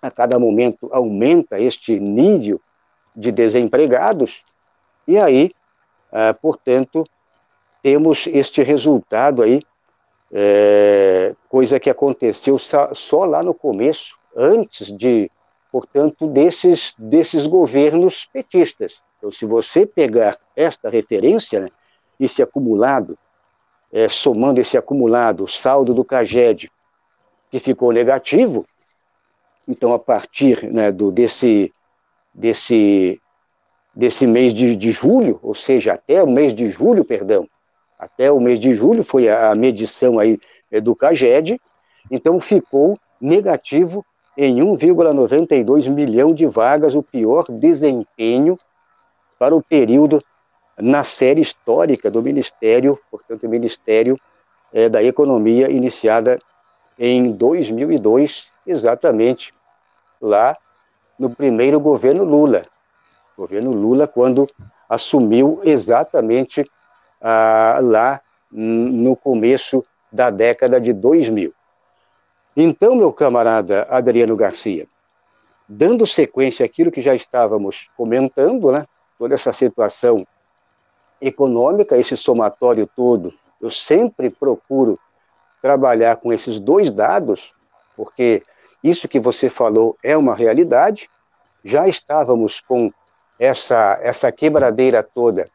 [0.00, 2.60] a cada momento aumenta este nível
[3.14, 4.42] de desempregados,
[5.06, 5.52] e aí,
[6.12, 7.04] ah, portanto,
[7.82, 9.62] temos este resultado aí,
[10.32, 15.30] é, coisa que aconteceu só, lá no começo, antes de,
[15.70, 19.00] portanto, desses, desses governos petistas.
[19.18, 21.68] Então, se você pegar esta referência, né,
[22.18, 23.16] esse acumulado,
[23.92, 26.70] é, somando esse acumulado, o saldo do CAGED,
[27.50, 28.66] que ficou negativo,
[29.68, 31.72] então, a partir né, do, desse,
[32.32, 33.20] desse
[33.96, 37.48] desse mês de, de julho, ou seja, até o mês de julho, perdão,
[38.06, 40.38] até o mês de julho foi a, medição aí
[40.70, 41.60] é, do CAGED,
[42.10, 44.04] então ficou negativo
[44.36, 48.56] em 1,92 milhão de vagas, o pior desempenho
[49.38, 50.22] para o período
[50.78, 54.16] na série histórica do Ministério, portanto, o Ministério
[54.72, 56.38] é, da Economia, iniciada
[56.98, 59.52] em 2002, exatamente
[60.20, 60.56] lá
[61.18, 62.62] no primeiro governo Lula.
[63.36, 64.48] Governo Lula, quando
[64.88, 66.64] assumiu exatamente
[67.20, 71.52] ah, lá no começo da década de 2000.
[72.56, 74.86] Então, meu camarada Adriano Garcia,
[75.68, 78.86] dando sequência àquilo que já estávamos comentando, né,
[79.18, 80.26] toda essa situação
[81.20, 84.98] econômica, esse somatório todo, eu sempre procuro
[85.60, 87.52] trabalhar com esses dois dados,
[87.96, 88.42] porque
[88.82, 91.08] isso que você falou é uma realidade.
[91.64, 92.92] Já estávamos com
[93.38, 95.46] essa, essa quebradeira toda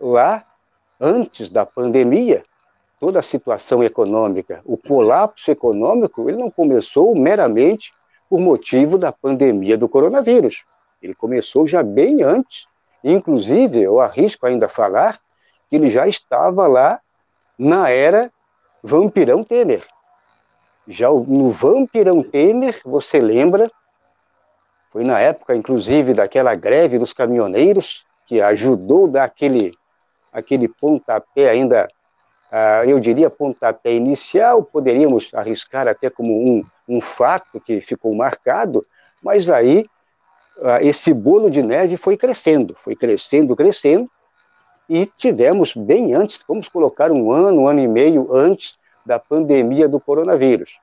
[0.00, 0.44] lá,
[1.00, 2.44] antes da pandemia,
[2.98, 7.92] toda a situação econômica, o colapso econômico, ele não começou meramente
[8.28, 10.64] por motivo da pandemia do coronavírus.
[11.02, 12.66] Ele começou já bem antes.
[13.02, 15.18] Inclusive, eu arrisco ainda falar
[15.68, 17.00] que ele já estava lá
[17.58, 18.30] na era
[18.82, 19.86] Vampirão Temer.
[20.86, 23.70] Já no Vampirão Temer, você lembra
[24.90, 29.72] foi na época, inclusive, daquela greve dos caminhoneiros, que ajudou dar aquele,
[30.32, 31.88] aquele pontapé ainda,
[32.50, 38.84] uh, eu diria pontapé inicial, poderíamos arriscar até como um, um fato que ficou marcado,
[39.22, 39.86] mas aí
[40.58, 44.08] uh, esse bolo de neve foi crescendo, foi crescendo, crescendo,
[44.88, 48.74] e tivemos bem antes, vamos colocar um ano, um ano e meio antes
[49.06, 50.78] da pandemia do coronavírus.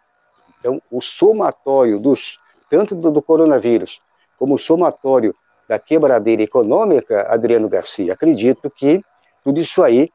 [0.59, 4.01] Então, o somatório dos tanto do, do coronavírus
[4.37, 5.35] como somatório
[5.67, 9.01] da quebradeira econômica, Adriano Garcia, acredito que
[9.43, 10.09] tudo isso aí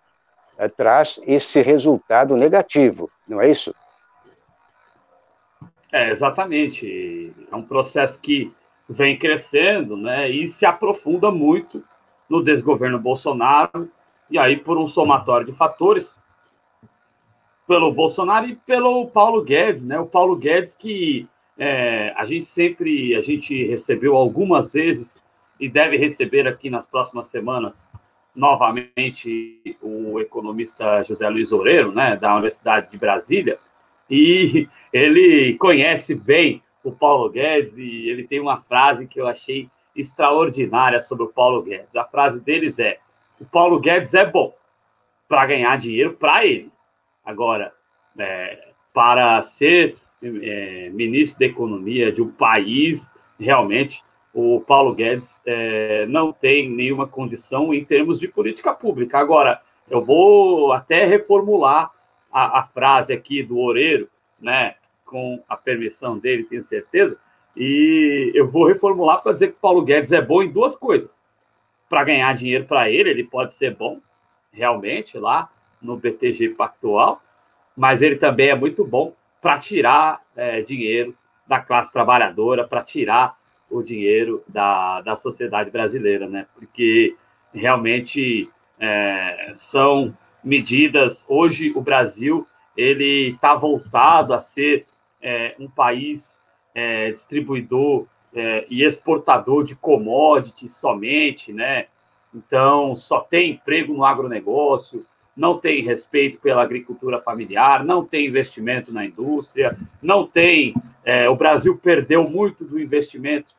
[0.58, 3.74] é, traz esse resultado negativo, não é isso?
[5.90, 7.32] É, exatamente.
[7.50, 8.52] É um processo que
[8.88, 11.82] vem crescendo, né, e se aprofunda muito
[12.28, 13.88] no desgoverno Bolsonaro,
[14.30, 16.20] e aí por um somatório de fatores,
[17.66, 23.14] pelo Bolsonaro e pelo Paulo Guedes, né, o Paulo Guedes que é, a gente sempre,
[23.14, 25.18] a gente recebeu algumas vezes
[25.61, 27.90] e deve receber aqui nas próximas semanas
[28.35, 33.59] novamente o economista José Luiz Oreiro, né, da Universidade de Brasília,
[34.09, 39.68] e ele conhece bem o Paulo Guedes e ele tem uma frase que eu achei
[39.95, 41.95] extraordinária sobre o Paulo Guedes.
[41.95, 42.99] A frase deles é:
[43.40, 44.55] o Paulo Guedes é bom
[45.29, 46.71] para ganhar dinheiro para ele.
[47.25, 47.73] Agora,
[48.18, 54.03] é, para ser é, ministro da Economia de um país, realmente,
[54.35, 59.18] o Paulo Guedes é, não tem nenhuma condição em termos de política pública.
[59.18, 61.90] Agora, eu vou até reformular
[62.33, 64.09] a, a frase aqui do Oreiro,
[64.40, 67.18] né, com a permissão dele, tenho certeza,
[67.55, 71.11] e eu vou reformular para dizer que o Paulo Guedes é bom em duas coisas.
[71.88, 74.01] Para ganhar dinheiro para ele, ele pode ser bom,
[74.51, 77.21] realmente, lá no BTG Pactual,
[77.77, 81.14] mas ele também é muito bom para tirar é, dinheiro
[81.47, 83.37] da classe trabalhadora, para tirar
[83.72, 86.46] o dinheiro da, da sociedade brasileira, né?
[86.54, 87.16] Porque
[87.52, 88.48] realmente
[88.85, 91.24] É, são medidas.
[91.28, 92.44] Hoje o Brasil
[92.76, 94.87] ele está voltado a ser
[95.20, 96.40] é, um país
[96.74, 101.87] é, distribuidor é, e exportador de commodities somente, né?
[102.35, 105.06] Então só tem emprego no agronegócio,
[105.37, 110.74] não tem respeito pela agricultura familiar, não tem investimento na indústria, não tem.
[111.04, 113.52] É, o Brasil perdeu muito do investimento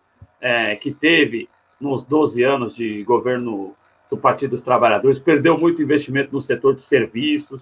[0.44, 3.74] é, que teve nos 12 anos de governo
[4.12, 7.62] do Partido dos Trabalhadores, perdeu muito investimento no setor de serviços,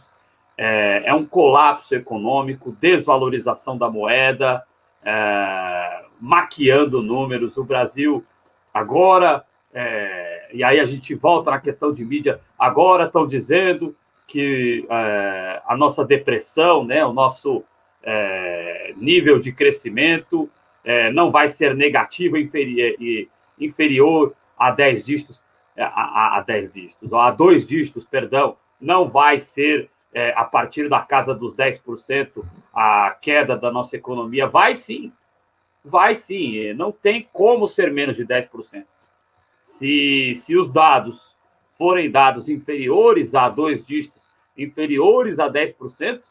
[0.58, 4.64] é, é um colapso econômico, desvalorização da moeda,
[5.04, 7.56] é, maquiando números.
[7.56, 8.24] O Brasil
[8.74, 13.96] agora, é, e aí a gente volta na questão de mídia, agora estão dizendo
[14.28, 17.64] que é, a nossa depressão, né, o nosso
[18.04, 20.50] é, nível de crescimento
[20.84, 25.44] é, não vai ser negativo inferi inferior a 10 dígitos,
[25.76, 30.44] é, a, a, a 10 dígitos, a 2 dígitos, perdão, não vai ser é, a
[30.44, 34.48] partir da casa dos 10% a queda da nossa economia.
[34.48, 35.12] Vai sim,
[35.84, 38.86] vai sim, não tem como ser menos de 10%.
[39.62, 41.36] Se, se os dados
[41.78, 44.22] forem dados inferiores a dois dígitos
[44.58, 46.22] inferiores a 10%,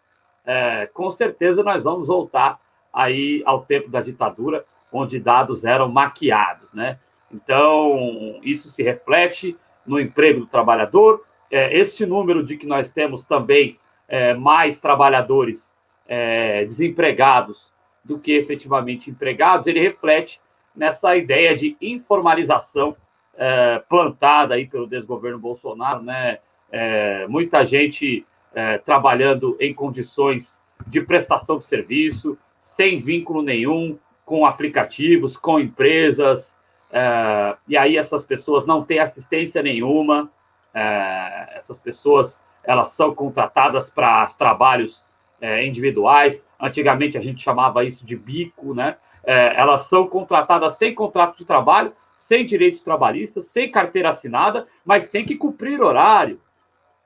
[0.44, 2.60] é, com certeza nós vamos voltar
[2.92, 6.98] aí ao tempo da ditadura, onde dados eram maquiados, né?
[7.32, 11.24] Então, isso se reflete no emprego do trabalhador.
[11.50, 15.74] É, este número de que nós temos também é, mais trabalhadores
[16.08, 17.70] é, desempregados
[18.04, 20.40] do que efetivamente empregados, ele reflete
[20.74, 22.96] nessa ideia de informalização
[23.36, 26.38] é, plantada aí pelo desgoverno Bolsonaro, né?
[26.70, 28.24] é, muita gente
[28.54, 36.56] é, trabalhando em condições de prestação de serviço, sem vínculo nenhum com aplicativos, com empresas,
[36.92, 40.30] é, e aí essas pessoas não têm assistência nenhuma,
[40.74, 45.04] é, essas pessoas elas são contratadas para trabalhos
[45.40, 48.96] é, individuais, antigamente a gente chamava isso de bico, né?
[49.22, 55.26] Elas são contratadas sem contrato de trabalho, sem direitos trabalhistas, sem carteira assinada, mas tem
[55.26, 56.40] que cumprir horário,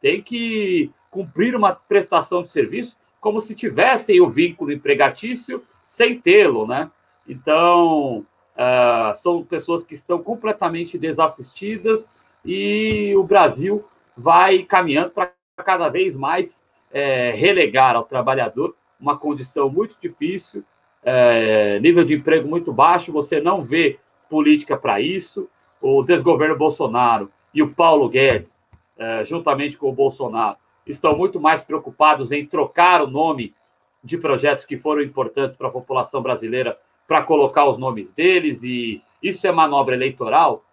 [0.00, 6.66] tem que cumprir uma prestação de serviço como se tivessem o vínculo empregatício sem tê-lo,
[6.66, 6.90] né?
[7.26, 12.10] Então, uh, são pessoas que estão completamente desassistidas
[12.44, 13.82] e o Brasil
[14.14, 15.32] vai caminhando para
[15.64, 20.62] cada vez mais é, relegar ao trabalhador uma condição muito difícil,
[21.02, 25.48] é, nível de emprego muito baixo, você não vê política para isso.
[25.80, 28.62] O desgoverno Bolsonaro e o Paulo Guedes
[28.98, 33.54] é, juntamente com o Bolsonaro, estão muito mais preocupados em trocar o nome
[34.02, 39.02] de projetos que foram importantes para a população brasileira para colocar os nomes deles, e
[39.22, 40.64] isso é manobra eleitoral,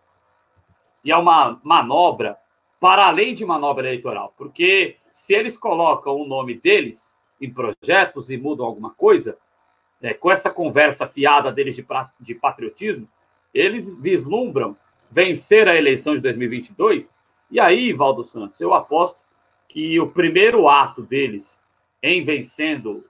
[1.03, 2.37] e é uma manobra
[2.79, 8.37] para além de manobra eleitoral, porque se eles colocam o nome deles em projetos e
[8.37, 9.37] mudam alguma coisa,
[10.01, 11.85] é, com essa conversa fiada deles de,
[12.19, 13.07] de patriotismo,
[13.53, 14.75] eles vislumbram
[15.11, 17.21] vencer a eleição de 2022
[17.51, 19.19] e aí, Valdo Santos, eu aposto
[19.71, 21.61] que o primeiro ato deles
[22.03, 23.05] em vencendo,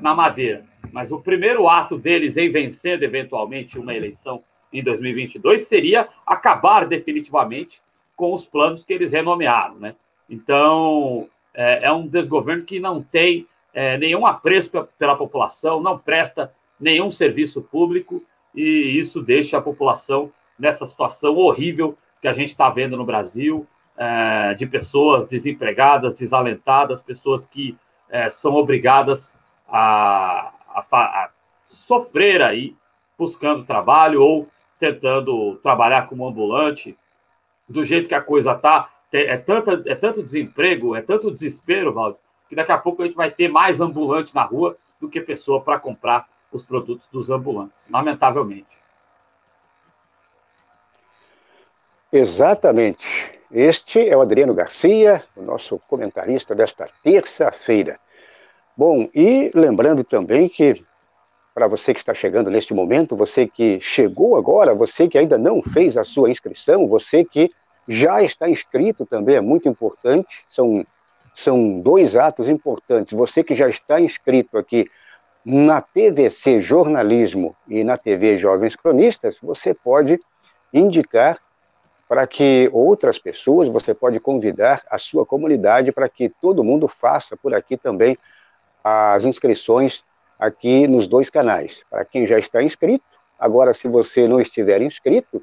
[0.00, 6.08] na madeira, mas o primeiro ato deles em vencendo eventualmente uma eleição em 2022 seria
[6.26, 7.82] acabar definitivamente
[8.16, 9.94] com os planos que eles renomearam, né?
[10.28, 16.50] Então, é, é um desgoverno que não tem é, nenhum apreço pela população, não presta
[16.80, 22.70] nenhum serviço público e isso deixa a população nessa situação horrível que a gente está
[22.70, 27.76] vendo no Brasil, é, de pessoas desempregadas, desalentadas, pessoas que
[28.10, 29.34] é, são obrigadas
[29.68, 31.30] a, a, a,
[31.66, 32.76] sofrer aí,
[33.18, 34.48] buscando trabalho ou
[34.78, 36.96] tentando trabalhar como ambulante.
[37.68, 42.18] Do jeito que a coisa está, é, tanta, é tanto desemprego, é tanto desespero, Valdo,
[42.48, 45.60] que daqui a pouco a gente vai ter mais ambulante na rua do que pessoa
[45.60, 48.81] para comprar os produtos dos ambulantes, lamentavelmente.
[52.12, 53.02] Exatamente.
[53.50, 57.98] Este é o Adriano Garcia, o nosso comentarista desta terça-feira.
[58.76, 60.84] Bom, e lembrando também que,
[61.54, 65.62] para você que está chegando neste momento, você que chegou agora, você que ainda não
[65.62, 67.50] fez a sua inscrição, você que
[67.88, 70.86] já está inscrito também, é muito importante, são,
[71.34, 73.16] são dois atos importantes.
[73.16, 74.86] Você que já está inscrito aqui
[75.42, 80.18] na TVC Jornalismo e na TV Jovens Cronistas, você pode
[80.74, 81.38] indicar
[82.12, 87.38] para que outras pessoas, você pode convidar a sua comunidade para que todo mundo faça
[87.38, 88.18] por aqui também
[88.84, 90.04] as inscrições
[90.38, 91.80] aqui nos dois canais.
[91.88, 93.02] Para quem já está inscrito,
[93.38, 95.42] agora se você não estiver inscrito,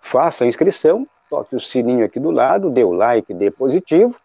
[0.00, 4.18] faça a inscrição toque o sininho aqui do lado, dê o like, dê positivo,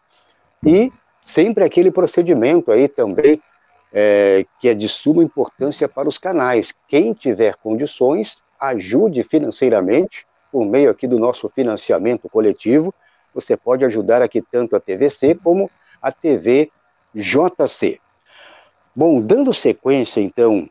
[0.65, 0.91] e
[1.23, 3.39] sempre aquele procedimento aí também
[3.93, 6.73] é, que é de suma importância para os canais.
[6.87, 12.93] Quem tiver condições, ajude financeiramente, por meio aqui do nosso financiamento coletivo,
[13.33, 15.67] você pode ajudar aqui tanto a TVC como
[15.99, 16.71] a TV
[17.15, 17.99] JC.
[18.95, 20.69] Bom, dando sequência, então,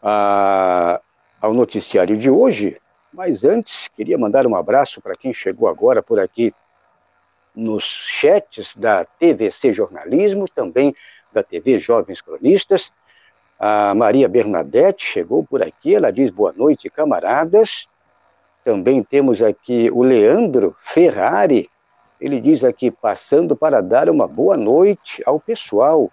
[0.00, 1.00] a,
[1.40, 2.80] ao noticiário de hoje,
[3.12, 6.54] mas antes, queria mandar um abraço para quem chegou agora por aqui
[7.56, 10.94] nos chats da TVC Jornalismo, também
[11.32, 12.92] da TV Jovens Cronistas.
[13.58, 17.88] A Maria Bernadette chegou por aqui, ela diz boa noite, camaradas.
[18.68, 21.70] Também temos aqui o Leandro Ferrari,
[22.20, 26.12] ele diz aqui, passando para dar uma boa noite ao pessoal.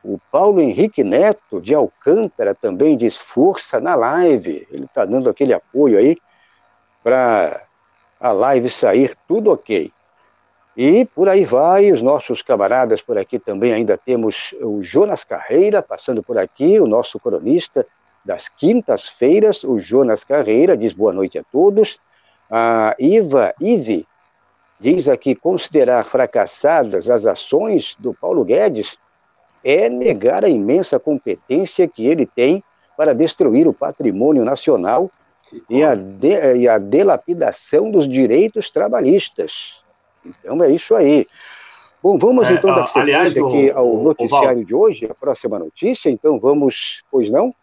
[0.00, 4.64] O Paulo Henrique Neto, de Alcântara, também diz força na live.
[4.70, 6.16] Ele está dando aquele apoio aí
[7.02, 7.60] para
[8.20, 9.90] a live sair tudo ok.
[10.76, 15.82] E por aí vai, os nossos camaradas por aqui também ainda temos o Jonas Carreira,
[15.82, 17.84] passando por aqui, o nosso cronista
[18.24, 21.98] das quintas-feiras, o Jonas Carreira, diz boa noite a todos.
[22.50, 24.06] A Iva Ive
[24.78, 28.98] diz aqui, considerar fracassadas as ações do Paulo Guedes
[29.64, 32.62] é negar a imensa competência que ele tem
[32.96, 35.10] para destruir o patrimônio nacional
[35.68, 39.82] e a, de, e a delapidação dos direitos trabalhistas.
[40.24, 41.26] Então é isso aí.
[42.02, 45.14] Bom, vamos é, então dar sequência aliás, aqui ao o, noticiário o de hoje, a
[45.14, 46.10] próxima notícia.
[46.10, 47.54] Então vamos, pois não?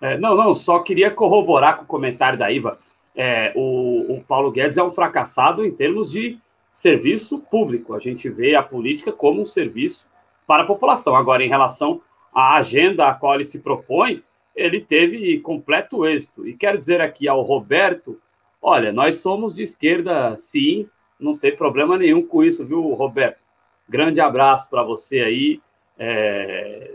[0.00, 2.78] É, não, não, só queria corroborar com o comentário da Iva.
[3.14, 6.38] É, o, o Paulo Guedes é um fracassado em termos de
[6.72, 7.94] serviço público.
[7.94, 10.06] A gente vê a política como um serviço
[10.46, 11.16] para a população.
[11.16, 12.00] Agora, em relação
[12.32, 14.22] à agenda a qual ele se propõe,
[14.54, 16.46] ele teve completo êxito.
[16.46, 18.20] E quero dizer aqui ao Roberto:
[18.62, 20.88] olha, nós somos de esquerda, sim,
[21.18, 23.40] não tem problema nenhum com isso, viu, Roberto?
[23.88, 25.60] Grande abraço para você aí.
[25.98, 26.92] É,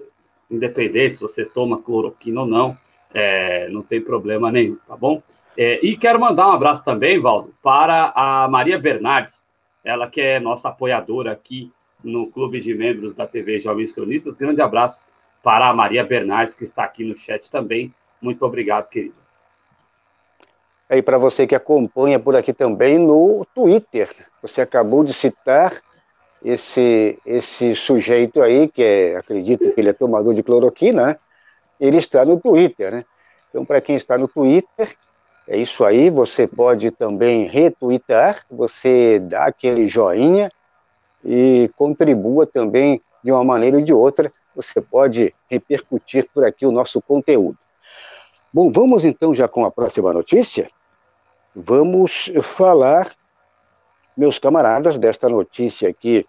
[0.50, 2.78] independente se você toma cloroquina ou não,
[3.14, 5.22] é, não tem problema nenhum, tá bom?
[5.58, 9.36] É, e quero mandar um abraço também, Valdo, para a Maria Bernardes,
[9.84, 11.72] ela que é nossa apoiadora aqui
[12.04, 14.36] no Clube de Membros da TV Jovens Cronistas.
[14.36, 15.06] Grande abraço
[15.44, 17.94] para a Maria Bernardes, que está aqui no chat também.
[18.22, 19.16] Muito obrigado, querido.
[20.90, 24.10] Aí para você que acompanha por aqui também no Twitter,
[24.42, 25.82] você acabou de citar
[26.44, 31.18] esse esse sujeito aí que é, acredito que ele é tomador de cloroquina, né?
[31.86, 33.06] Ele está no Twitter, né?
[33.50, 34.96] Então para quem está no Twitter,
[35.48, 40.50] é isso aí, você pode também retweetar, você dá aquele joinha,
[41.24, 44.32] e contribua também de uma maneira ou de outra.
[44.56, 47.58] Você pode repercutir por aqui o nosso conteúdo.
[48.54, 50.70] Bom, vamos então já com a próxima notícia.
[51.56, 53.14] Vamos falar,
[54.16, 56.26] meus camaradas, desta notícia aqui,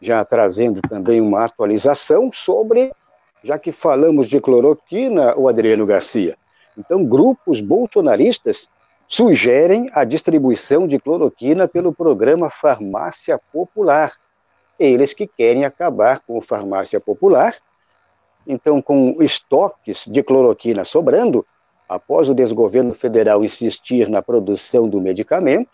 [0.00, 2.92] já trazendo também uma atualização sobre,
[3.42, 6.36] já que falamos de cloroquina, o Adriano Garcia.
[6.76, 8.68] Então, grupos bolsonaristas
[9.06, 14.12] sugerem a distribuição de cloroquina pelo programa Farmácia Popular
[14.78, 17.56] eles que querem acabar com a farmácia popular.
[18.46, 21.44] Então, com estoques de cloroquina sobrando,
[21.88, 25.70] após o desgoverno federal insistir na produção do medicamento,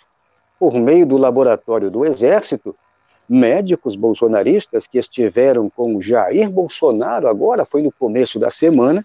[0.59, 2.75] por meio do laboratório do Exército,
[3.29, 9.05] médicos bolsonaristas que estiveram com Jair Bolsonaro, agora foi no começo da semana,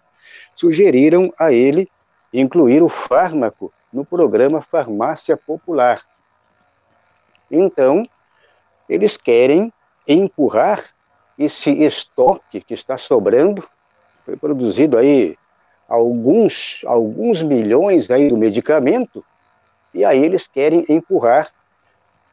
[0.56, 1.90] sugeriram a ele
[2.34, 6.02] incluir o fármaco no programa Farmácia Popular.
[7.50, 8.08] Então,
[8.88, 9.74] eles querem
[10.08, 10.86] empurrar
[11.38, 13.68] esse estoque que está sobrando,
[14.26, 15.38] foi produzido aí
[15.88, 19.24] alguns, alguns milhões aí do medicamento,
[19.94, 21.52] e aí eles querem empurrar,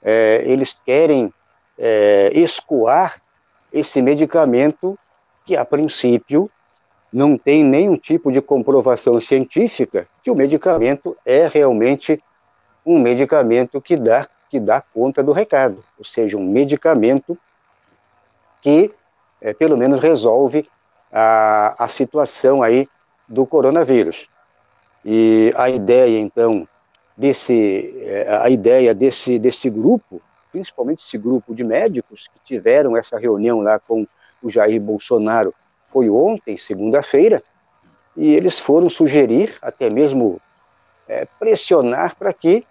[0.03, 1.32] é, eles querem
[1.78, 3.20] é, escoar
[3.72, 4.98] esse medicamento
[5.44, 6.50] que, a princípio,
[7.12, 12.22] não tem nenhum tipo de comprovação científica que o medicamento é realmente
[12.84, 17.36] um medicamento que dá, que dá conta do recado, ou seja, um medicamento
[18.60, 18.92] que
[19.40, 20.68] é, pelo menos resolve
[21.12, 22.88] a, a situação aí
[23.28, 24.28] do coronavírus.
[25.04, 26.66] E a ideia, então,
[27.16, 30.20] desse, é, a ideia desse, desse grupo,
[30.57, 34.07] principalmente esse grupo de médicos que tiveram essa reunião lá com
[34.42, 35.54] o Jair Bolsonaro,
[35.92, 37.42] foi ontem, segunda-feira,
[38.16, 40.40] e eles foram sugerir, até mesmo
[41.07, 42.66] é, pressionar para que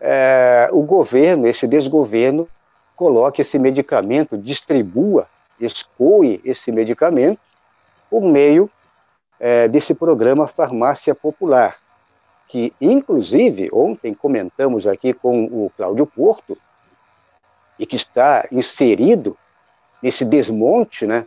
[0.00, 2.48] é, o governo, esse desgoverno,
[2.94, 5.26] coloque esse medicamento, distribua,
[5.58, 7.40] escoe esse medicamento
[8.08, 8.70] por meio
[9.40, 11.76] é, desse programa Farmácia Popular.
[12.48, 16.56] que, inclusive, ontem comentamos aqui com o Cláudio Porto,
[17.78, 19.36] e que está inserido
[20.02, 21.26] nesse desmonte, né?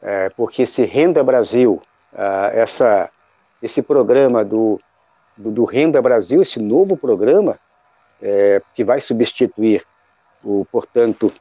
[0.00, 1.80] É, porque esse Renda Brasil,
[2.12, 3.08] ah, essa,
[3.62, 4.80] esse programa do,
[5.36, 7.58] do, do, Renda Brasil, esse novo programa,
[8.20, 9.86] é, que vai substituir,
[10.42, 11.32] o, portanto,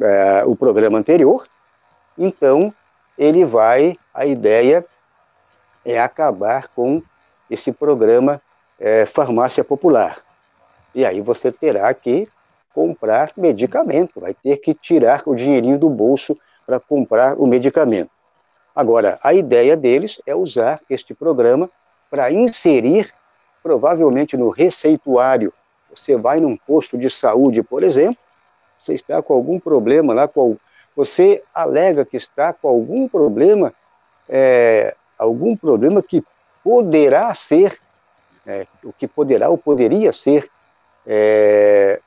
[0.00, 1.46] é, o programa anterior,
[2.16, 2.72] então
[3.18, 4.84] ele vai, a ideia
[5.84, 7.02] é acabar com
[7.50, 8.40] esse programa
[8.78, 10.18] é, Farmácia Popular.
[10.94, 12.28] E aí você terá que
[12.74, 18.10] comprar medicamento, vai ter que tirar o dinheirinho do bolso para comprar o medicamento.
[18.74, 21.70] Agora, a ideia deles é usar este programa
[22.10, 23.14] para inserir,
[23.62, 25.52] provavelmente no receituário.
[25.94, 28.18] Você vai num posto de saúde, por exemplo,
[28.78, 30.56] você está com algum problema lá, com,
[30.96, 33.72] você alega que está com algum problema,
[34.28, 36.22] é, algum problema que
[36.62, 37.78] poderá ser,
[38.44, 40.50] é, o que poderá ou poderia ser
[41.06, 42.00] é,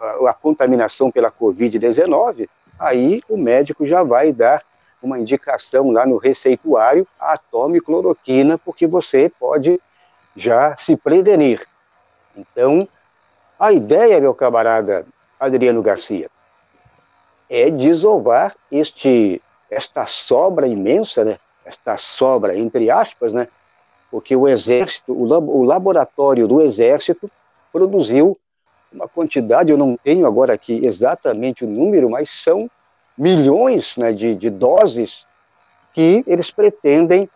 [0.00, 2.48] a, a contaminação pela Covid-19,
[2.78, 4.62] aí o médico já vai dar
[5.02, 9.80] uma indicação lá no receituário, a tome cloroquina, porque você pode
[10.34, 11.66] já se prevenir.
[12.34, 12.88] Então,
[13.58, 15.06] a ideia, meu camarada
[15.38, 16.30] Adriano Garcia,
[17.48, 19.40] é desovar este,
[19.70, 21.38] esta sobra imensa, né?
[21.64, 23.48] esta sobra, entre aspas, né?
[24.10, 27.30] porque o exército, o, laboratório do exército
[27.72, 28.38] produziu
[28.94, 32.70] uma quantidade, eu não tenho agora aqui exatamente o número, mas são
[33.18, 35.26] milhões né, de, de doses
[35.92, 37.28] que eles pretendem,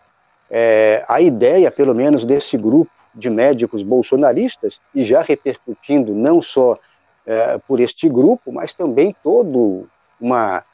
[0.50, 6.78] é, a ideia, pelo menos, desse grupo de médicos bolsonaristas, e já repercutindo não só
[7.26, 9.88] é, por este grupo, mas também todo
[10.20, 10.64] uma,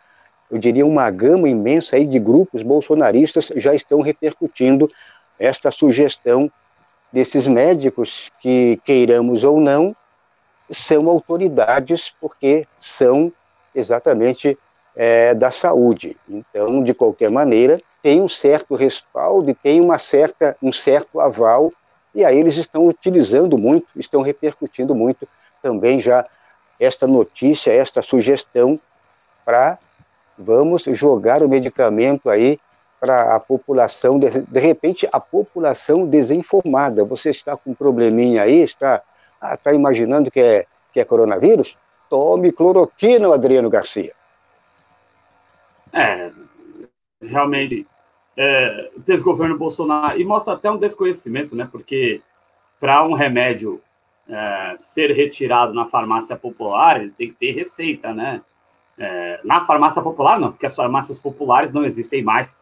[0.51, 4.91] eu diria, uma gama imensa aí de grupos bolsonaristas já estão repercutindo
[5.39, 6.51] esta sugestão
[7.13, 9.95] desses médicos que, queiramos ou não,
[10.71, 13.33] são autoridades porque são
[13.75, 14.59] exatamente
[14.95, 16.17] é, da saúde.
[16.29, 21.73] Então, de qualquer maneira, tem um certo respaldo e tem uma certa, um certo aval,
[22.15, 25.27] e aí eles estão utilizando muito, estão repercutindo muito
[25.63, 26.25] também já
[26.79, 28.79] esta notícia, esta sugestão
[29.45, 29.79] para
[30.37, 32.59] vamos jogar o medicamento aí
[33.01, 37.05] para a população, de, de repente a população desinformada.
[37.05, 39.03] Você está com um probleminha aí, está
[39.41, 41.77] ah, está imaginando que é, que é coronavírus?
[42.09, 44.13] Tome cloroquina, Adriano Garcia.
[45.93, 46.31] É,
[47.23, 47.87] realmente,
[48.37, 51.69] é, desgoverno Bolsonaro, e mostra até um desconhecimento, né?
[51.71, 52.21] Porque
[52.81, 53.81] para um remédio
[54.29, 58.43] é, ser retirado na farmácia popular, ele tem que ter receita, né?
[58.99, 62.59] É, na farmácia popular, não, porque as farmácias populares não existem mais.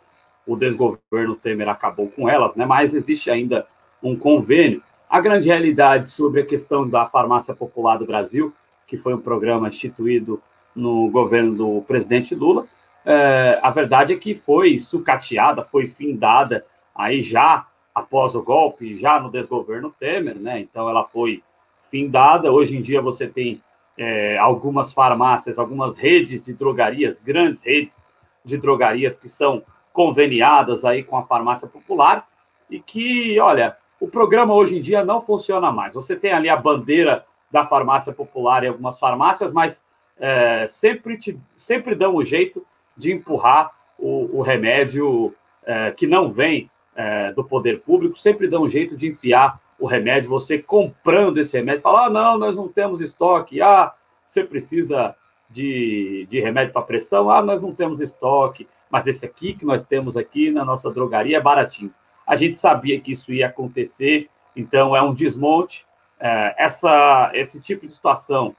[0.47, 2.65] O desgoverno Temer acabou com elas, né?
[2.65, 3.67] Mas existe ainda
[4.03, 4.83] um convênio
[5.13, 8.51] a grande realidade sobre a questão da farmácia popular do Brasil,
[8.87, 10.43] que foi um programa instituído
[10.75, 12.65] no governo do presidente Lula,
[13.05, 19.21] é, a verdade é que foi sucateada, foi findada aí já após o golpe, já
[19.21, 20.61] no desgoverno Temer, né?
[20.61, 21.43] Então ela foi
[21.91, 22.51] findada.
[22.51, 23.63] Hoje em dia você tem
[23.99, 28.03] é, algumas farmácias, algumas redes de drogarias, grandes redes
[28.43, 32.27] de drogarias que são conveniadas aí com a farmácia popular
[32.71, 35.95] e que, olha, o programa hoje em dia não funciona mais.
[35.95, 39.81] Você tem ali a bandeira da farmácia popular em algumas farmácias, mas
[40.19, 45.33] é, sempre, te, sempre dão o jeito de empurrar o, o remédio
[45.65, 49.87] é, que não vem é, do poder público, sempre dão um jeito de enfiar o
[49.87, 53.95] remédio, você comprando esse remédio, fala, ah, não, nós não temos estoque, ah,
[54.27, 55.15] você precisa
[55.49, 59.85] de, de remédio para pressão, ah, nós não temos estoque, mas esse aqui que nós
[59.85, 61.95] temos aqui na nossa drogaria é baratinho.
[62.33, 65.85] A gente sabia que isso ia acontecer, então é um desmonte.
[66.19, 68.57] É, essa, esse tipo de situação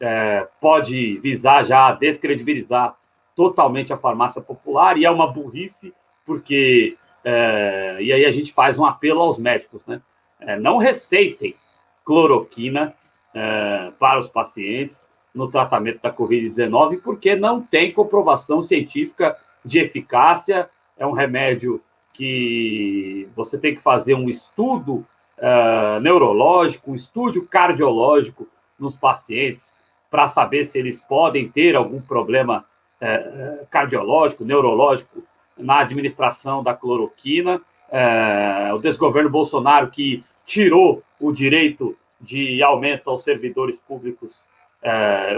[0.00, 2.96] é, pode visar já descredibilizar
[3.36, 5.94] totalmente a farmácia popular e é uma burrice,
[6.26, 6.98] porque.
[7.24, 10.02] É, e aí a gente faz um apelo aos médicos, né?
[10.40, 11.54] É, não receitem
[12.04, 12.92] cloroquina
[13.32, 20.68] é, para os pacientes no tratamento da Covid-19, porque não tem comprovação científica de eficácia.
[20.98, 21.80] É um remédio
[22.12, 25.06] que você tem que fazer um estudo
[25.38, 28.46] uh, neurológico, um estudo cardiológico
[28.78, 29.72] nos pacientes
[30.10, 32.64] para saber se eles podem ter algum problema
[33.00, 35.22] uh, cardiológico, neurológico
[35.56, 37.60] na administração da cloroquina.
[37.88, 44.46] Uh, o desgoverno Bolsonaro que tirou o direito de aumento aos servidores públicos,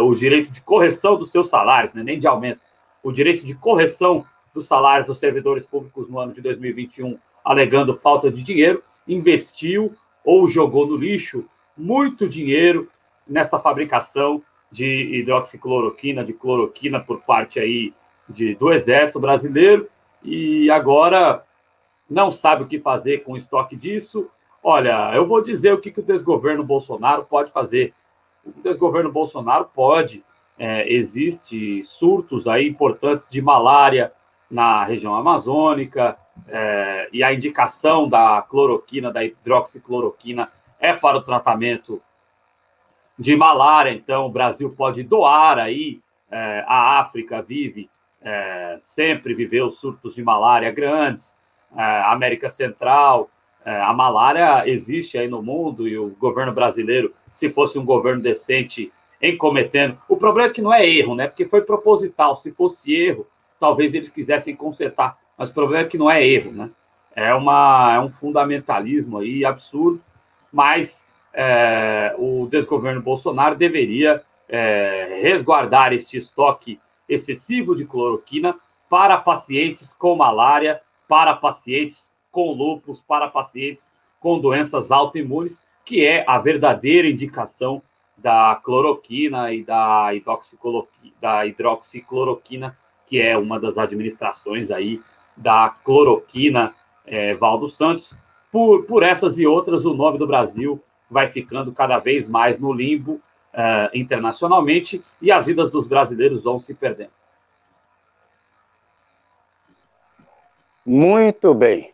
[0.03, 2.03] o direito de correção dos seus salários, né?
[2.03, 2.61] nem de aumento,
[3.03, 8.30] o direito de correção dos salários dos servidores públicos no ano de 2021, alegando falta
[8.30, 8.82] de dinheiro.
[9.07, 9.94] investiu
[10.24, 11.44] ou jogou no lixo
[11.76, 12.88] muito dinheiro
[13.28, 14.86] nessa fabricação de
[15.16, 17.92] hidroxicloroquina, de cloroquina por parte aí
[18.28, 19.88] de, do Exército Brasileiro
[20.22, 21.44] e agora
[22.09, 24.30] não sabe o que fazer com o estoque disso.
[24.62, 27.92] Olha, eu vou dizer o que, que o desgoverno Bolsonaro pode fazer.
[28.44, 30.24] O desgoverno Bolsonaro pode.
[30.57, 34.12] É, existe surtos aí importantes de malária
[34.51, 36.16] na região amazônica,
[36.49, 42.03] é, e a indicação da cloroquina, da hidroxicloroquina, é para o tratamento
[43.18, 43.92] de malária.
[43.92, 46.01] Então, o Brasil pode doar aí.
[46.30, 47.88] É, a África vive,
[48.20, 51.36] é, sempre viveu surtos de malária grandes.
[51.76, 53.30] É, América Central,
[53.64, 58.22] é, a malária existe aí no mundo e o governo brasileiro, se fosse um governo
[58.22, 58.92] decente,
[59.22, 59.97] em cometendo.
[60.09, 61.26] O problema é que não é erro, né?
[61.26, 62.36] Porque foi proposital.
[62.36, 63.26] Se fosse erro,
[63.65, 65.17] talvez eles quisessem consertar.
[65.39, 66.71] Mas o problema é que não é erro, né?
[67.17, 70.03] É, uma, é um fundamentalismo aí absurdo,
[70.53, 78.55] mas é, o desgoverno Bolsonaro deveria é, resguardar este estoque excessivo de cloroquina
[78.91, 83.91] para pacientes com malária, para pacientes com lúpus, para pacientes
[84.21, 87.81] com doenças autoimunes, que é a verdadeira indicação
[88.19, 90.11] da cloroquina e da,
[91.21, 95.00] da hidroxicloroquina, que é uma das administrações aí
[95.36, 96.74] da cloroquina
[97.07, 98.14] é, Valdo Santos.
[98.50, 102.72] Por, por essas e outras, o nome do Brasil vai ficando cada vez mais no
[102.72, 103.20] limbo
[103.52, 107.11] uh, internacionalmente e as vidas dos brasileiros vão se perdendo.
[110.84, 111.92] Muito bem.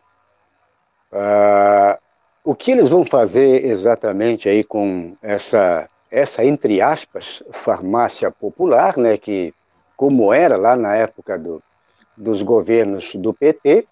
[1.11, 1.97] Uh,
[2.43, 9.17] o que eles vão fazer exatamente aí com essa, essa entre aspas, farmácia popular, né,
[9.17, 9.53] que
[10.01, 11.61] como era lá na época do,
[12.17, 13.85] dos governos do PT,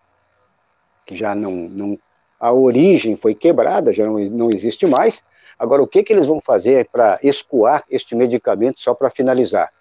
[1.05, 1.99] que já não, não
[2.39, 5.22] a origem foi quebrada, já não, não existe mais.
[5.60, 9.72] Agora, o que, que eles vão fazer para escoar este medicamento, só para finalizar?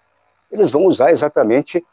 [0.51, 1.83] Eles vão usar exatamente,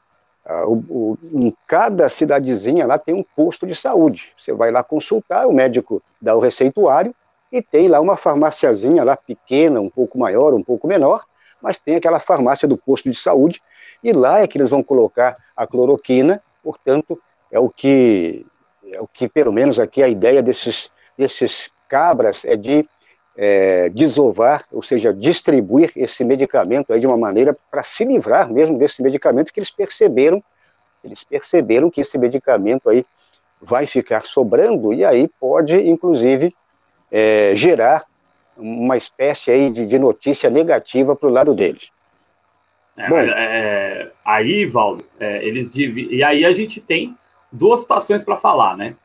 [0.44, 4.34] uh, o, o, em cada cidadezinha lá tem um posto de saúde.
[4.38, 7.14] Você vai lá consultar, o médico dá o receituário
[7.50, 11.24] e tem lá uma farmáciazinha lá pequena, um pouco maior, um pouco menor,
[11.62, 13.62] mas tem aquela farmácia do posto de saúde
[14.02, 18.46] e lá é que eles vão colocar a cloroquina, portanto, é o que,
[18.92, 22.88] é o que pelo menos aqui a ideia desses, desses cabras é de
[23.36, 28.78] é, desovar, ou seja, distribuir esse medicamento aí de uma maneira para se livrar mesmo
[28.78, 30.42] desse medicamento que eles perceberam,
[31.04, 33.04] eles perceberam que esse medicamento aí
[33.60, 36.54] vai ficar sobrando e aí pode, inclusive,
[37.10, 38.04] é, gerar
[38.56, 41.90] uma espécie aí de, de notícia negativa para o lado deles.
[42.96, 45.98] É, é, aí, Valdo, é, eles div...
[45.98, 47.16] e aí a gente tem
[47.52, 48.96] duas situações para falar, né?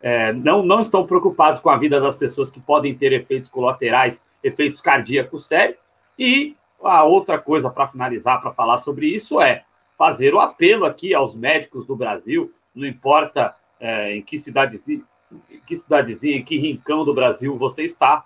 [0.00, 4.22] É, não, não estão preocupados com a vida das pessoas que podem ter efeitos colaterais,
[4.42, 5.78] efeitos cardíacos sérios.
[6.18, 9.64] E a outra coisa para finalizar, para falar sobre isso, é
[9.96, 15.02] fazer o apelo aqui aos médicos do Brasil, não importa é, em que cidadezinha,
[15.50, 18.24] em que cidadezinha, em que rincão do Brasil você está,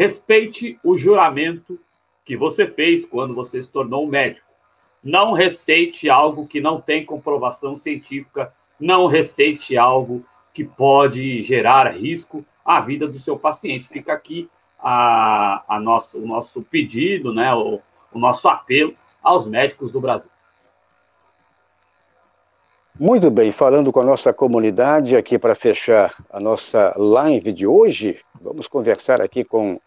[0.00, 1.78] respeite o juramento
[2.24, 4.46] que você fez quando você se tornou médico.
[5.04, 10.24] Não receite algo que não tem comprovação científica, não receite algo
[10.54, 13.88] que pode gerar risco à vida do seu paciente.
[13.88, 14.48] Fica aqui
[14.78, 17.78] a, a nosso, o nosso pedido, né, o,
[18.10, 20.30] o nosso apelo aos médicos do Brasil.
[22.98, 28.18] Muito bem, falando com a nossa comunidade aqui para fechar a nossa live de hoje,
[28.40, 29.78] vamos conversar aqui com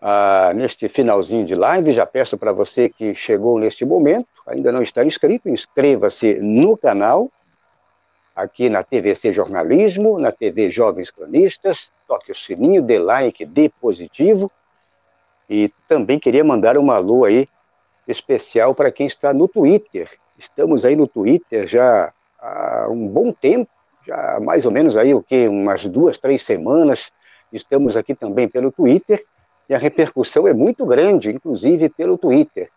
[0.00, 1.92] ah, neste finalzinho de live.
[1.92, 7.30] Já peço para você que chegou neste momento, ainda não está inscrito, inscreva-se no canal,
[8.34, 14.50] aqui na TVC Jornalismo, na TV Jovens Cronistas, toque o sininho, dê like, dê positivo.
[15.48, 17.46] E também queria mandar uma alô aí
[18.08, 20.10] especial para quem está no Twitter.
[20.38, 23.70] Estamos aí no Twitter já há um bom tempo,
[24.06, 27.10] já mais ou menos aí o que umas duas, três semanas.
[27.52, 29.24] Estamos aqui também pelo Twitter
[29.68, 32.70] e a repercussão é muito grande, inclusive pelo Twitter.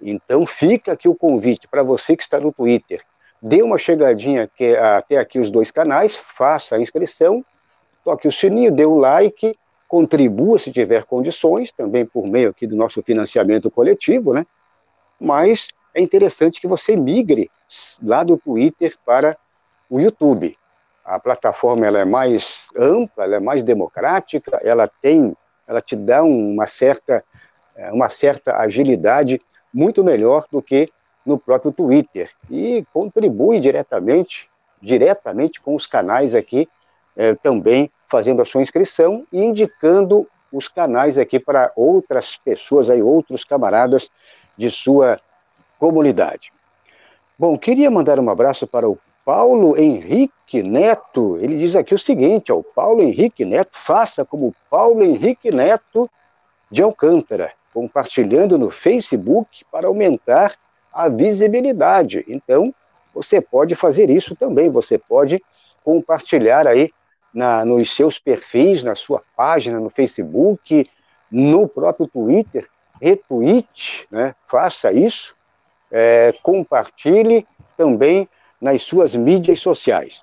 [0.00, 3.02] Então fica aqui o convite para você que está no Twitter.
[3.42, 7.44] Dê uma chegadinha que, até aqui os dois canais, faça a inscrição,
[8.04, 9.54] toque o sininho, dê o like,
[9.88, 14.46] contribua se tiver condições, também por meio aqui do nosso financiamento coletivo, né?
[15.18, 17.50] Mas é interessante que você migre
[18.02, 19.36] lá do Twitter para
[19.88, 20.56] o YouTube.
[21.04, 25.34] A plataforma ela é mais ampla, ela é mais democrática, ela tem
[25.70, 27.24] ela te dá uma certa,
[27.76, 29.40] é, uma certa agilidade
[29.72, 30.88] muito melhor do que
[31.24, 34.50] no próprio Twitter e contribui diretamente,
[34.82, 36.68] diretamente com os canais aqui
[37.16, 43.00] é, também fazendo a sua inscrição e indicando os canais aqui para outras pessoas aí,
[43.00, 44.10] outros camaradas
[44.58, 45.20] de sua
[45.78, 46.52] comunidade.
[47.38, 51.36] Bom, queria mandar um abraço para o Paulo Henrique Neto.
[51.38, 56.10] Ele diz aqui o seguinte: o Paulo Henrique Neto, faça como Paulo Henrique Neto
[56.70, 60.56] de Alcântara, compartilhando no Facebook para aumentar
[60.92, 62.24] a visibilidade.
[62.28, 62.74] Então,
[63.14, 64.70] você pode fazer isso também.
[64.70, 65.42] Você pode
[65.84, 66.90] compartilhar aí
[67.32, 70.88] na, nos seus perfis, na sua página, no Facebook,
[71.30, 72.68] no próprio Twitter,
[73.00, 74.34] retweet, né?
[74.48, 75.34] faça isso,
[75.90, 77.46] é, compartilhe
[77.76, 78.28] também
[78.60, 80.22] nas suas mídias sociais.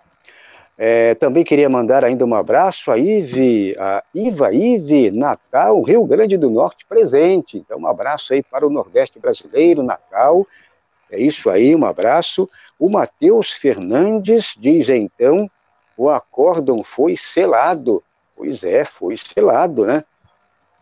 [0.78, 6.38] É, também queria mandar ainda um abraço a Ive, a Iva Ive, Natal, Rio Grande
[6.38, 7.58] do Norte presente.
[7.58, 10.46] Então, um abraço aí para o Nordeste brasileiro, Natal.
[11.10, 12.48] É isso aí, um abraço.
[12.78, 15.50] O Matheus Fernandes diz então
[15.98, 18.04] o acórdão foi selado.
[18.36, 20.04] Pois é, foi selado, né?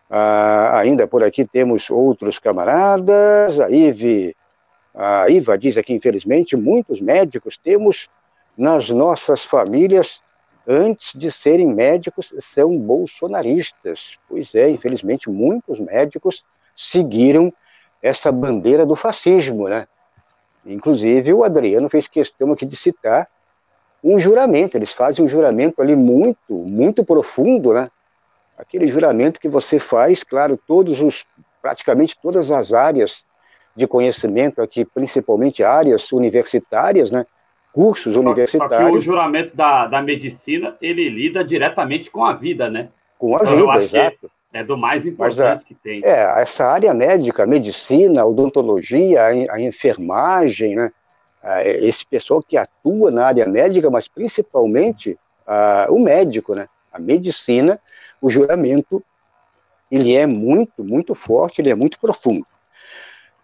[0.10, 3.58] Ah, ainda por aqui temos outros camaradas.
[3.62, 4.36] A Ive,
[4.96, 8.08] a Iva diz aqui, infelizmente, muitos médicos temos
[8.58, 10.22] nas nossas famílias,
[10.66, 14.18] antes de serem médicos, são bolsonaristas.
[14.30, 17.54] Pois é, infelizmente, muitos médicos seguiram
[18.02, 19.88] essa bandeira do fascismo, né?
[20.66, 23.28] Inclusive, o Adriano fez questão aqui de citar
[24.04, 24.78] um juramento.
[24.78, 27.90] Eles fazem um juramento ali muito, muito profundo, né?
[28.58, 31.26] Aquele juramento que você faz, claro, todos os,
[31.62, 33.26] praticamente todas as áreas
[33.76, 37.26] de conhecimento aqui, principalmente áreas universitárias, né?
[37.74, 38.78] Cursos só, universitários.
[38.78, 42.90] Só que o juramento da, da medicina, ele lida diretamente com a vida, né?
[43.18, 44.32] Com a então, vida, exato.
[44.54, 46.02] É do mais importante a, que tem.
[46.06, 50.92] É, essa área médica, a medicina, a odontologia, a, a enfermagem, né?
[51.64, 55.16] esse pessoal que atua na área médica, mas principalmente
[55.90, 56.68] o médico, né?
[56.92, 57.80] A medicina,
[58.22, 59.04] o juramento,
[59.92, 62.48] ele é muito, muito forte, ele é muito profundo.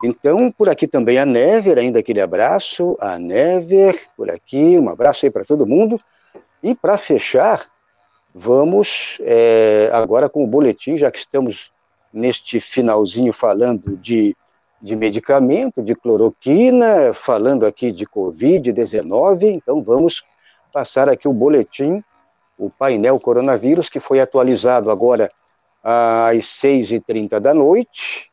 [0.04, 5.26] Então, por aqui também a Never, ainda aquele abraço, a Never, por aqui, um abraço
[5.26, 6.00] aí para todo mundo.
[6.64, 7.68] E para fechar,
[8.34, 11.72] vamos é, agora com o boletim, já que estamos
[12.12, 14.36] neste finalzinho falando de
[14.82, 20.24] de medicamento, de cloroquina, falando aqui de Covid-19, então vamos
[20.74, 22.04] passar aqui o boletim,
[22.58, 25.32] o painel coronavírus, que foi atualizado agora
[25.84, 28.32] às 6h30 da noite,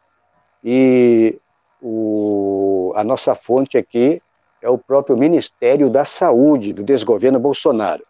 [0.64, 1.36] e
[1.80, 4.20] o, a nossa fonte aqui
[4.60, 8.04] é o próprio Ministério da Saúde, do desgoverno Bolsonaro.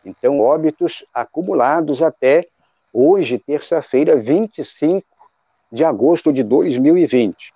[0.03, 2.47] Então, óbitos acumulados até
[2.91, 5.05] hoje, terça-feira, 25
[5.71, 7.53] de agosto de 2020.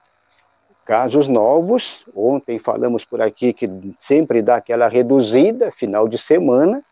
[0.90, 3.70] Casos novos, ontem falamos por aqui que
[4.00, 6.84] sempre dá aquela reduzida, final de semana,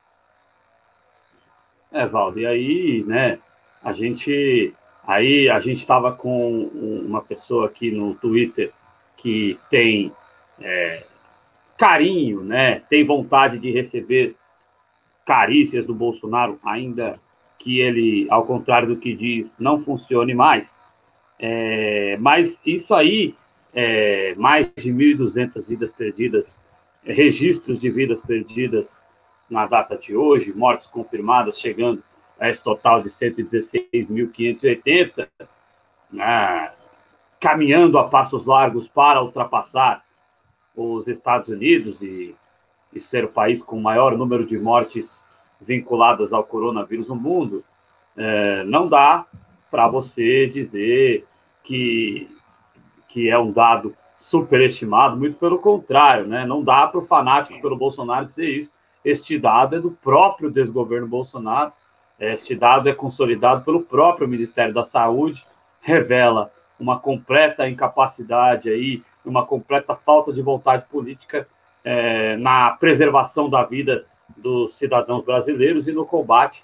[1.90, 3.38] É, Valdo, e aí, né,
[3.82, 4.72] a gente
[5.06, 8.72] Aí a gente estava com uma pessoa aqui no Twitter
[9.16, 10.12] que tem
[10.60, 11.04] é,
[11.76, 12.80] carinho, né?
[12.88, 14.36] Tem vontade de receber
[15.26, 17.18] carícias do Bolsonaro, ainda
[17.58, 20.72] que ele, ao contrário do que diz, não funcione mais.
[21.38, 23.34] É, mas isso aí,
[23.74, 26.60] é, mais de 1.200 vidas perdidas,
[27.04, 29.04] registros de vidas perdidas
[29.50, 32.02] na data de hoje, mortes confirmadas chegando
[32.38, 35.28] a esse total de 116.580,
[36.10, 36.72] né,
[37.40, 40.04] caminhando a passos largos para ultrapassar
[40.74, 42.34] os Estados Unidos e,
[42.92, 45.22] e ser o país com o maior número de mortes
[45.60, 47.64] vinculadas ao coronavírus no mundo,
[48.16, 49.26] é, não dá
[49.70, 51.26] para você dizer
[51.62, 52.28] que,
[53.08, 56.46] que é um dado superestimado, muito pelo contrário, né?
[56.46, 58.72] não dá para o fanático pelo Bolsonaro dizer isso.
[59.04, 61.72] Este dado é do próprio desgoverno Bolsonaro,
[62.18, 65.44] este dado é consolidado pelo próprio Ministério da Saúde,
[65.80, 71.46] revela uma completa incapacidade aí, uma completa falta de vontade política
[71.84, 74.04] é, na preservação da vida
[74.36, 76.62] dos cidadãos brasileiros e no combate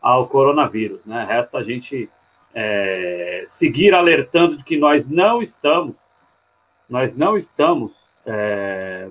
[0.00, 1.04] ao coronavírus.
[1.04, 1.24] Né?
[1.28, 2.08] Resta a gente
[2.54, 5.94] é, seguir alertando de que nós não estamos,
[6.88, 7.92] nós não estamos
[8.26, 9.08] é,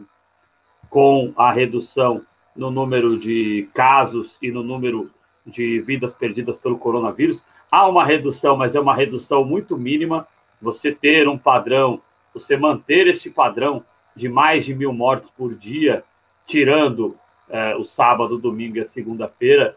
[0.89, 2.21] com a redução
[2.55, 5.09] no número de casos e no número
[5.45, 7.43] de vidas perdidas pelo coronavírus.
[7.71, 10.27] Há uma redução, mas é uma redução muito mínima.
[10.61, 12.01] Você ter um padrão,
[12.33, 13.83] você manter este padrão
[14.15, 16.03] de mais de mil mortes por dia,
[16.45, 17.15] tirando
[17.49, 19.75] é, o sábado, domingo e a segunda-feira,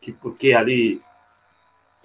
[0.00, 1.00] que porque ali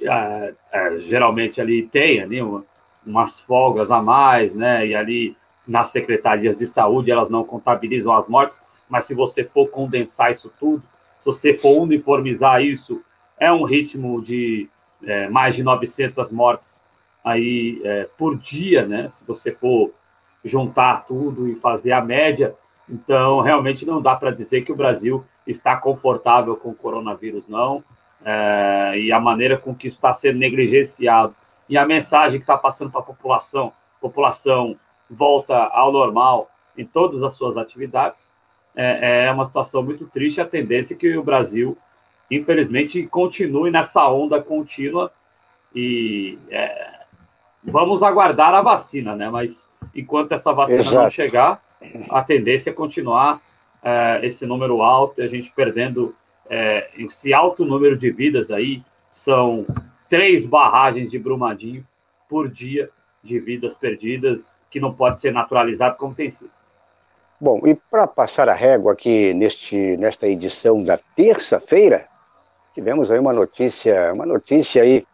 [0.01, 2.63] é, é, geralmente ali tem ali uma,
[3.05, 4.85] umas folgas a mais, né?
[4.85, 5.35] E ali
[5.67, 10.51] nas secretarias de saúde elas não contabilizam as mortes, mas se você for condensar isso
[10.59, 10.83] tudo,
[11.27, 13.03] você for uniformizar isso,
[13.37, 14.69] é um ritmo de
[15.03, 16.81] é, mais de 900 mortes
[17.23, 19.09] aí é, por dia, né?
[19.09, 19.91] Se você for
[20.43, 22.55] juntar tudo e fazer a média,
[22.89, 27.83] então realmente não dá para dizer que o Brasil está confortável com o coronavírus, não.
[28.23, 31.35] É, e a maneira com que isso está sendo negligenciado
[31.67, 34.77] e a mensagem que está passando para a população, população
[35.09, 38.26] volta ao normal em todas as suas atividades,
[38.77, 40.39] é, é uma situação muito triste.
[40.39, 41.75] A tendência é que o Brasil,
[42.29, 45.11] infelizmente, continue nessa onda contínua
[45.75, 47.01] e é,
[47.63, 49.29] vamos aguardar a vacina, né?
[49.29, 50.95] Mas enquanto essa vacina Exato.
[50.95, 51.61] não chegar,
[52.09, 53.41] a tendência é continuar
[53.83, 56.15] é, esse número alto, a gente perdendo
[56.49, 59.65] é, esse alto número de vidas aí, são
[60.07, 61.85] três barragens de Brumadinho
[62.29, 62.89] por dia
[63.23, 66.51] de vidas perdidas, que não pode ser naturalizado como tem sido.
[67.39, 72.07] Bom, e para passar a régua aqui neste, nesta edição da terça-feira,
[72.73, 75.05] tivemos aí uma notícia, uma notícia aí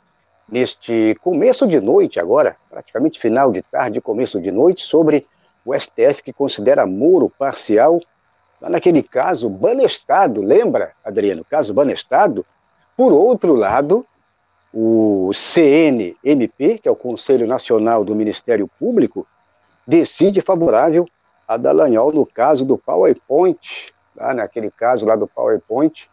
[0.48, 5.28] neste começo de noite agora, praticamente final de tarde, começo de noite, sobre
[5.66, 8.00] o STF que considera muro parcial,
[8.62, 12.46] lá naquele caso Banestado, lembra, Adriano, caso Banestado?
[12.96, 14.06] Por outro lado,
[14.74, 19.28] o CNMP, que é o Conselho Nacional do Ministério Público,
[19.86, 21.06] decide favorável
[21.54, 23.60] a Dallagnol no caso do PowerPoint,
[24.16, 26.10] lá naquele caso lá do PowerPoint,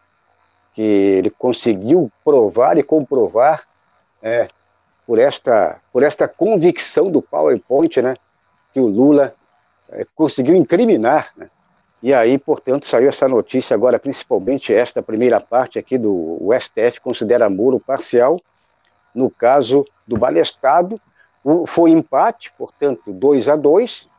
[0.73, 3.63] que ele conseguiu provar e comprovar
[4.21, 4.47] é,
[5.05, 8.15] por, esta, por esta convicção do PowerPoint, né,
[8.73, 9.33] que o Lula
[9.89, 11.31] é, conseguiu incriminar.
[11.35, 11.49] Né,
[12.01, 17.49] e aí, portanto, saiu essa notícia agora, principalmente esta primeira parte aqui do STF considera
[17.49, 18.39] muro parcial,
[19.13, 20.99] no caso do Balestado,
[21.67, 24.09] foi empate, portanto, 2 a 2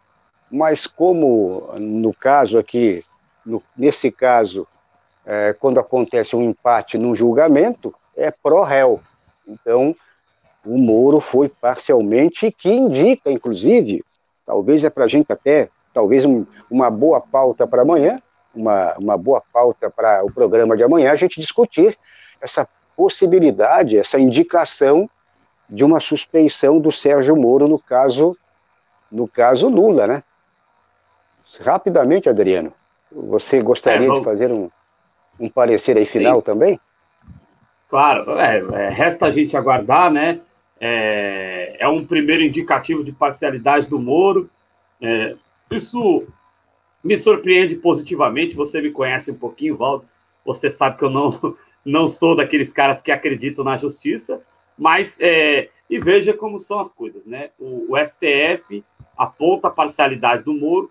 [0.53, 3.03] mas como no caso aqui,
[3.45, 4.69] no, nesse caso,
[5.25, 9.01] é, quando acontece um empate num julgamento, é pró-réu.
[9.49, 9.95] Então,
[10.65, 14.05] o Moro foi parcialmente, que indica, inclusive,
[14.45, 18.21] talvez é para a gente até, talvez um, uma boa pauta para amanhã,
[18.55, 21.99] uma, uma boa pauta para o programa de amanhã, a gente discutir
[22.41, 25.09] essa possibilidade, essa indicação
[25.69, 28.37] de uma suspeição do Sérgio Moro no caso,
[29.11, 30.23] no caso Lula, né?
[31.61, 32.73] Rapidamente, Adriano,
[33.11, 34.71] você gostaria é, de fazer um,
[35.39, 36.45] um parecer aí final Sim.
[36.45, 36.81] também?
[37.89, 40.41] Claro, é, é, resta a gente aguardar, né?
[40.81, 44.49] É, é, um primeiro indicativo de parcialidade do Moro.
[45.01, 45.37] É,
[45.71, 46.27] isso
[47.05, 48.57] me surpreende positivamente.
[48.57, 50.07] Você me conhece um pouquinho, Valdo.
[50.45, 54.41] Você sabe que eu não, não sou daqueles caras que acreditam na justiça,
[54.77, 57.51] mas é, e veja como são as coisas, né?
[57.59, 58.83] O, o STF
[59.17, 60.91] aponta a parcialidade do Moro,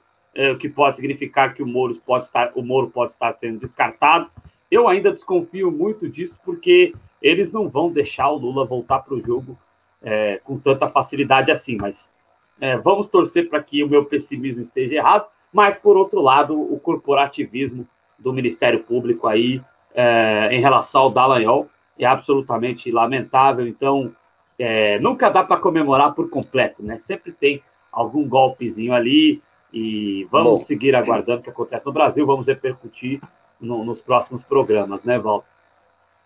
[0.54, 4.30] o que pode significar que o Moro pode estar, o Moro pode estar sendo descartado.
[4.70, 9.22] Eu ainda desconfio muito disso, porque eles não vão deixar o Lula voltar para o
[9.22, 9.58] jogo
[10.02, 11.76] é, com tanta facilidade assim.
[11.76, 12.12] Mas
[12.60, 15.26] é, vamos torcer para que o meu pessimismo esteja errado.
[15.52, 17.86] Mas, por outro lado, o corporativismo
[18.18, 19.62] do Ministério Público aí
[19.94, 21.68] é, em relação ao Dallagnol
[22.00, 23.68] é absolutamente lamentável.
[23.68, 24.16] Então,
[24.58, 26.98] é, nunca dá para comemorar por completo, né?
[26.98, 27.62] Sempre tem
[27.92, 29.42] algum golpezinho ali
[29.74, 33.22] e vamos Bom, seguir aguardando o que acontece no Brasil, vamos repercutir
[33.60, 35.48] no, nos próximos programas, né, Walter?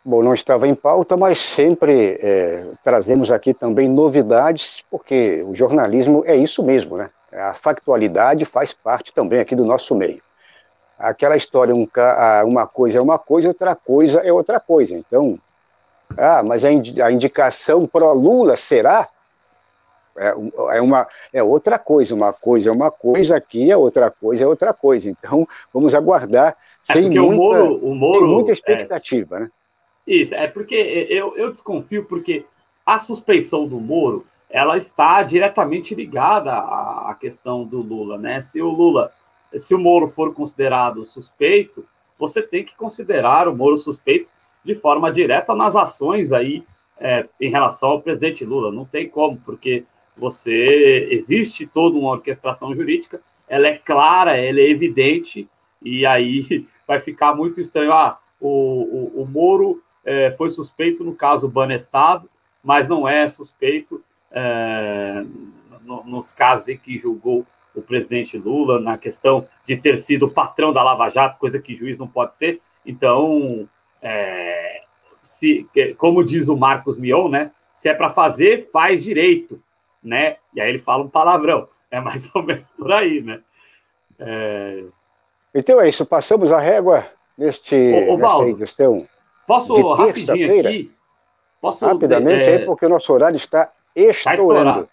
[0.03, 6.23] Bom, não estava em pauta, mas sempre é, trazemos aqui também novidades, porque o jornalismo
[6.27, 7.09] é isso mesmo, né?
[7.31, 10.21] A factualidade faz parte também aqui do nosso meio.
[10.97, 11.87] Aquela história, um,
[12.45, 14.95] uma coisa é uma coisa, outra coisa é outra coisa.
[14.95, 15.39] Então,
[16.15, 19.09] ah, mas a, a indicação pró-Lula será?
[20.17, 20.33] É,
[20.77, 24.47] é, uma, é outra coisa, uma coisa é uma coisa aqui, é outra coisa é
[24.47, 25.09] outra coisa.
[25.09, 26.55] Então, vamos aguardar
[26.87, 29.51] é sem, muita, o Moro, o Moro, sem muita expectativa, é, né?
[30.07, 32.45] Isso, é porque eu, eu desconfio, porque
[32.85, 38.41] a suspeição do Moro, ela está diretamente ligada à, à questão do Lula, né?
[38.41, 39.11] Se o Lula,
[39.57, 41.85] se o Moro for considerado suspeito,
[42.17, 44.29] você tem que considerar o Moro suspeito
[44.63, 46.63] de forma direta nas ações aí
[46.97, 48.71] é, em relação ao presidente Lula.
[48.71, 49.83] Não tem como, porque
[50.17, 55.47] você existe toda uma orquestração jurídica, ela é clara, ela é evidente,
[55.81, 57.91] e aí vai ficar muito estranho.
[57.91, 58.47] Ah, o,
[59.17, 62.29] o, o Moro é, foi suspeito no caso Banestado,
[62.63, 65.23] mas não é suspeito é,
[65.83, 67.45] no, nos casos em que julgou
[67.75, 71.97] o presidente Lula, na questão de ter sido patrão da Lava Jato, coisa que juiz
[71.97, 72.61] não pode ser.
[72.85, 73.67] Então,
[74.01, 74.83] é,
[75.21, 77.51] se, como diz o Marcos Mion, né?
[77.73, 79.61] Se é para fazer, faz direito,
[80.05, 80.37] né?
[80.53, 81.67] E aí ele fala um palavrão.
[81.89, 83.41] É mais ou menos por aí, né?
[84.19, 84.83] É...
[85.53, 87.05] Então é isso, passamos a régua
[87.37, 89.07] neste, ô, ô, nesta edição.
[89.47, 90.91] Posso rapidinho aqui?
[91.61, 92.57] Posso, Rapidamente é...
[92.57, 94.19] aí, porque o nosso horário está estourando.
[94.19, 94.89] Está estourado.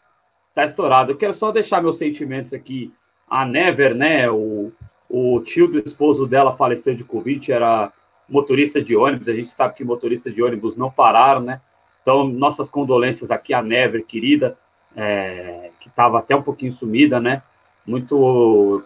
[0.49, 1.13] Está estourado.
[1.13, 2.93] Eu quero só deixar meus sentimentos aqui.
[3.29, 4.31] A Never, né?
[4.31, 4.73] O,
[5.09, 7.93] o tio do esposo dela faleceu de Covid, era
[8.29, 11.61] motorista de ônibus, a gente sabe que motorista de ônibus não pararam, né?
[12.01, 14.57] Então, nossas condolências aqui à Never, querida,
[14.97, 17.43] é, que estava até um pouquinho sumida, né?
[17.87, 18.83] Muito.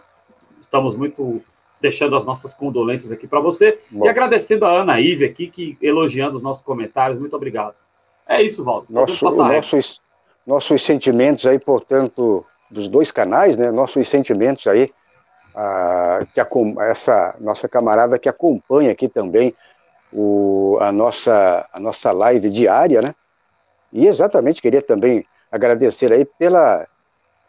[0.61, 1.41] Estamos muito
[1.79, 4.05] deixando as nossas condolências aqui para você Bom.
[4.05, 7.19] e agradecendo a Ana Ive aqui, que elogiando os nossos comentários.
[7.19, 7.75] Muito obrigado.
[8.27, 8.91] É isso, Walter.
[8.91, 10.01] Nosso, nossos,
[10.45, 13.71] nossos sentimentos aí, portanto, dos dois canais, né?
[13.71, 14.91] Nossos sentimentos aí
[15.55, 16.47] a, que a,
[16.89, 19.55] essa nossa camarada que acompanha aqui também
[20.11, 23.15] o, a, nossa, a nossa live diária, né?
[23.91, 26.87] E exatamente queria também agradecer aí pela,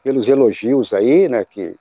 [0.02, 1.44] pelos elogios aí, né?
[1.44, 1.76] Que,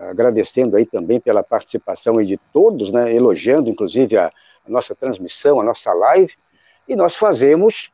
[0.00, 3.14] agradecendo aí também pela participação aí de todos, né?
[3.14, 6.34] Elogiando inclusive a, a nossa transmissão, a nossa live.
[6.88, 7.90] E nós fazemos,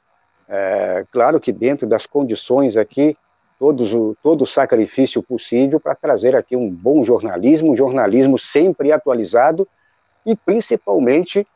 [0.48, 3.16] é, claro que dentro das condições aqui
[3.58, 8.90] todos o, todo o sacrifício possível para trazer aqui um bom jornalismo, um jornalismo sempre
[8.90, 9.68] atualizado
[10.26, 11.46] e principalmente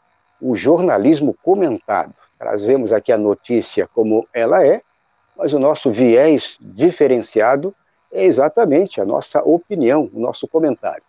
[0.40, 2.14] o jornalismo comentado.
[2.38, 4.82] Trazemos aqui a notícia como ela é,
[5.36, 7.74] mas o nosso viés diferenciado
[8.12, 11.02] é exatamente a nossa opinião, o nosso comentário.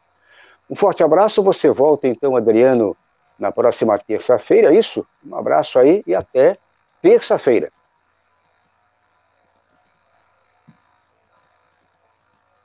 [0.69, 2.95] Um forte abraço, você volta então, Adriano,
[3.39, 5.05] na próxima terça-feira, é isso?
[5.25, 6.57] Um abraço aí e até
[7.01, 7.71] terça-feira.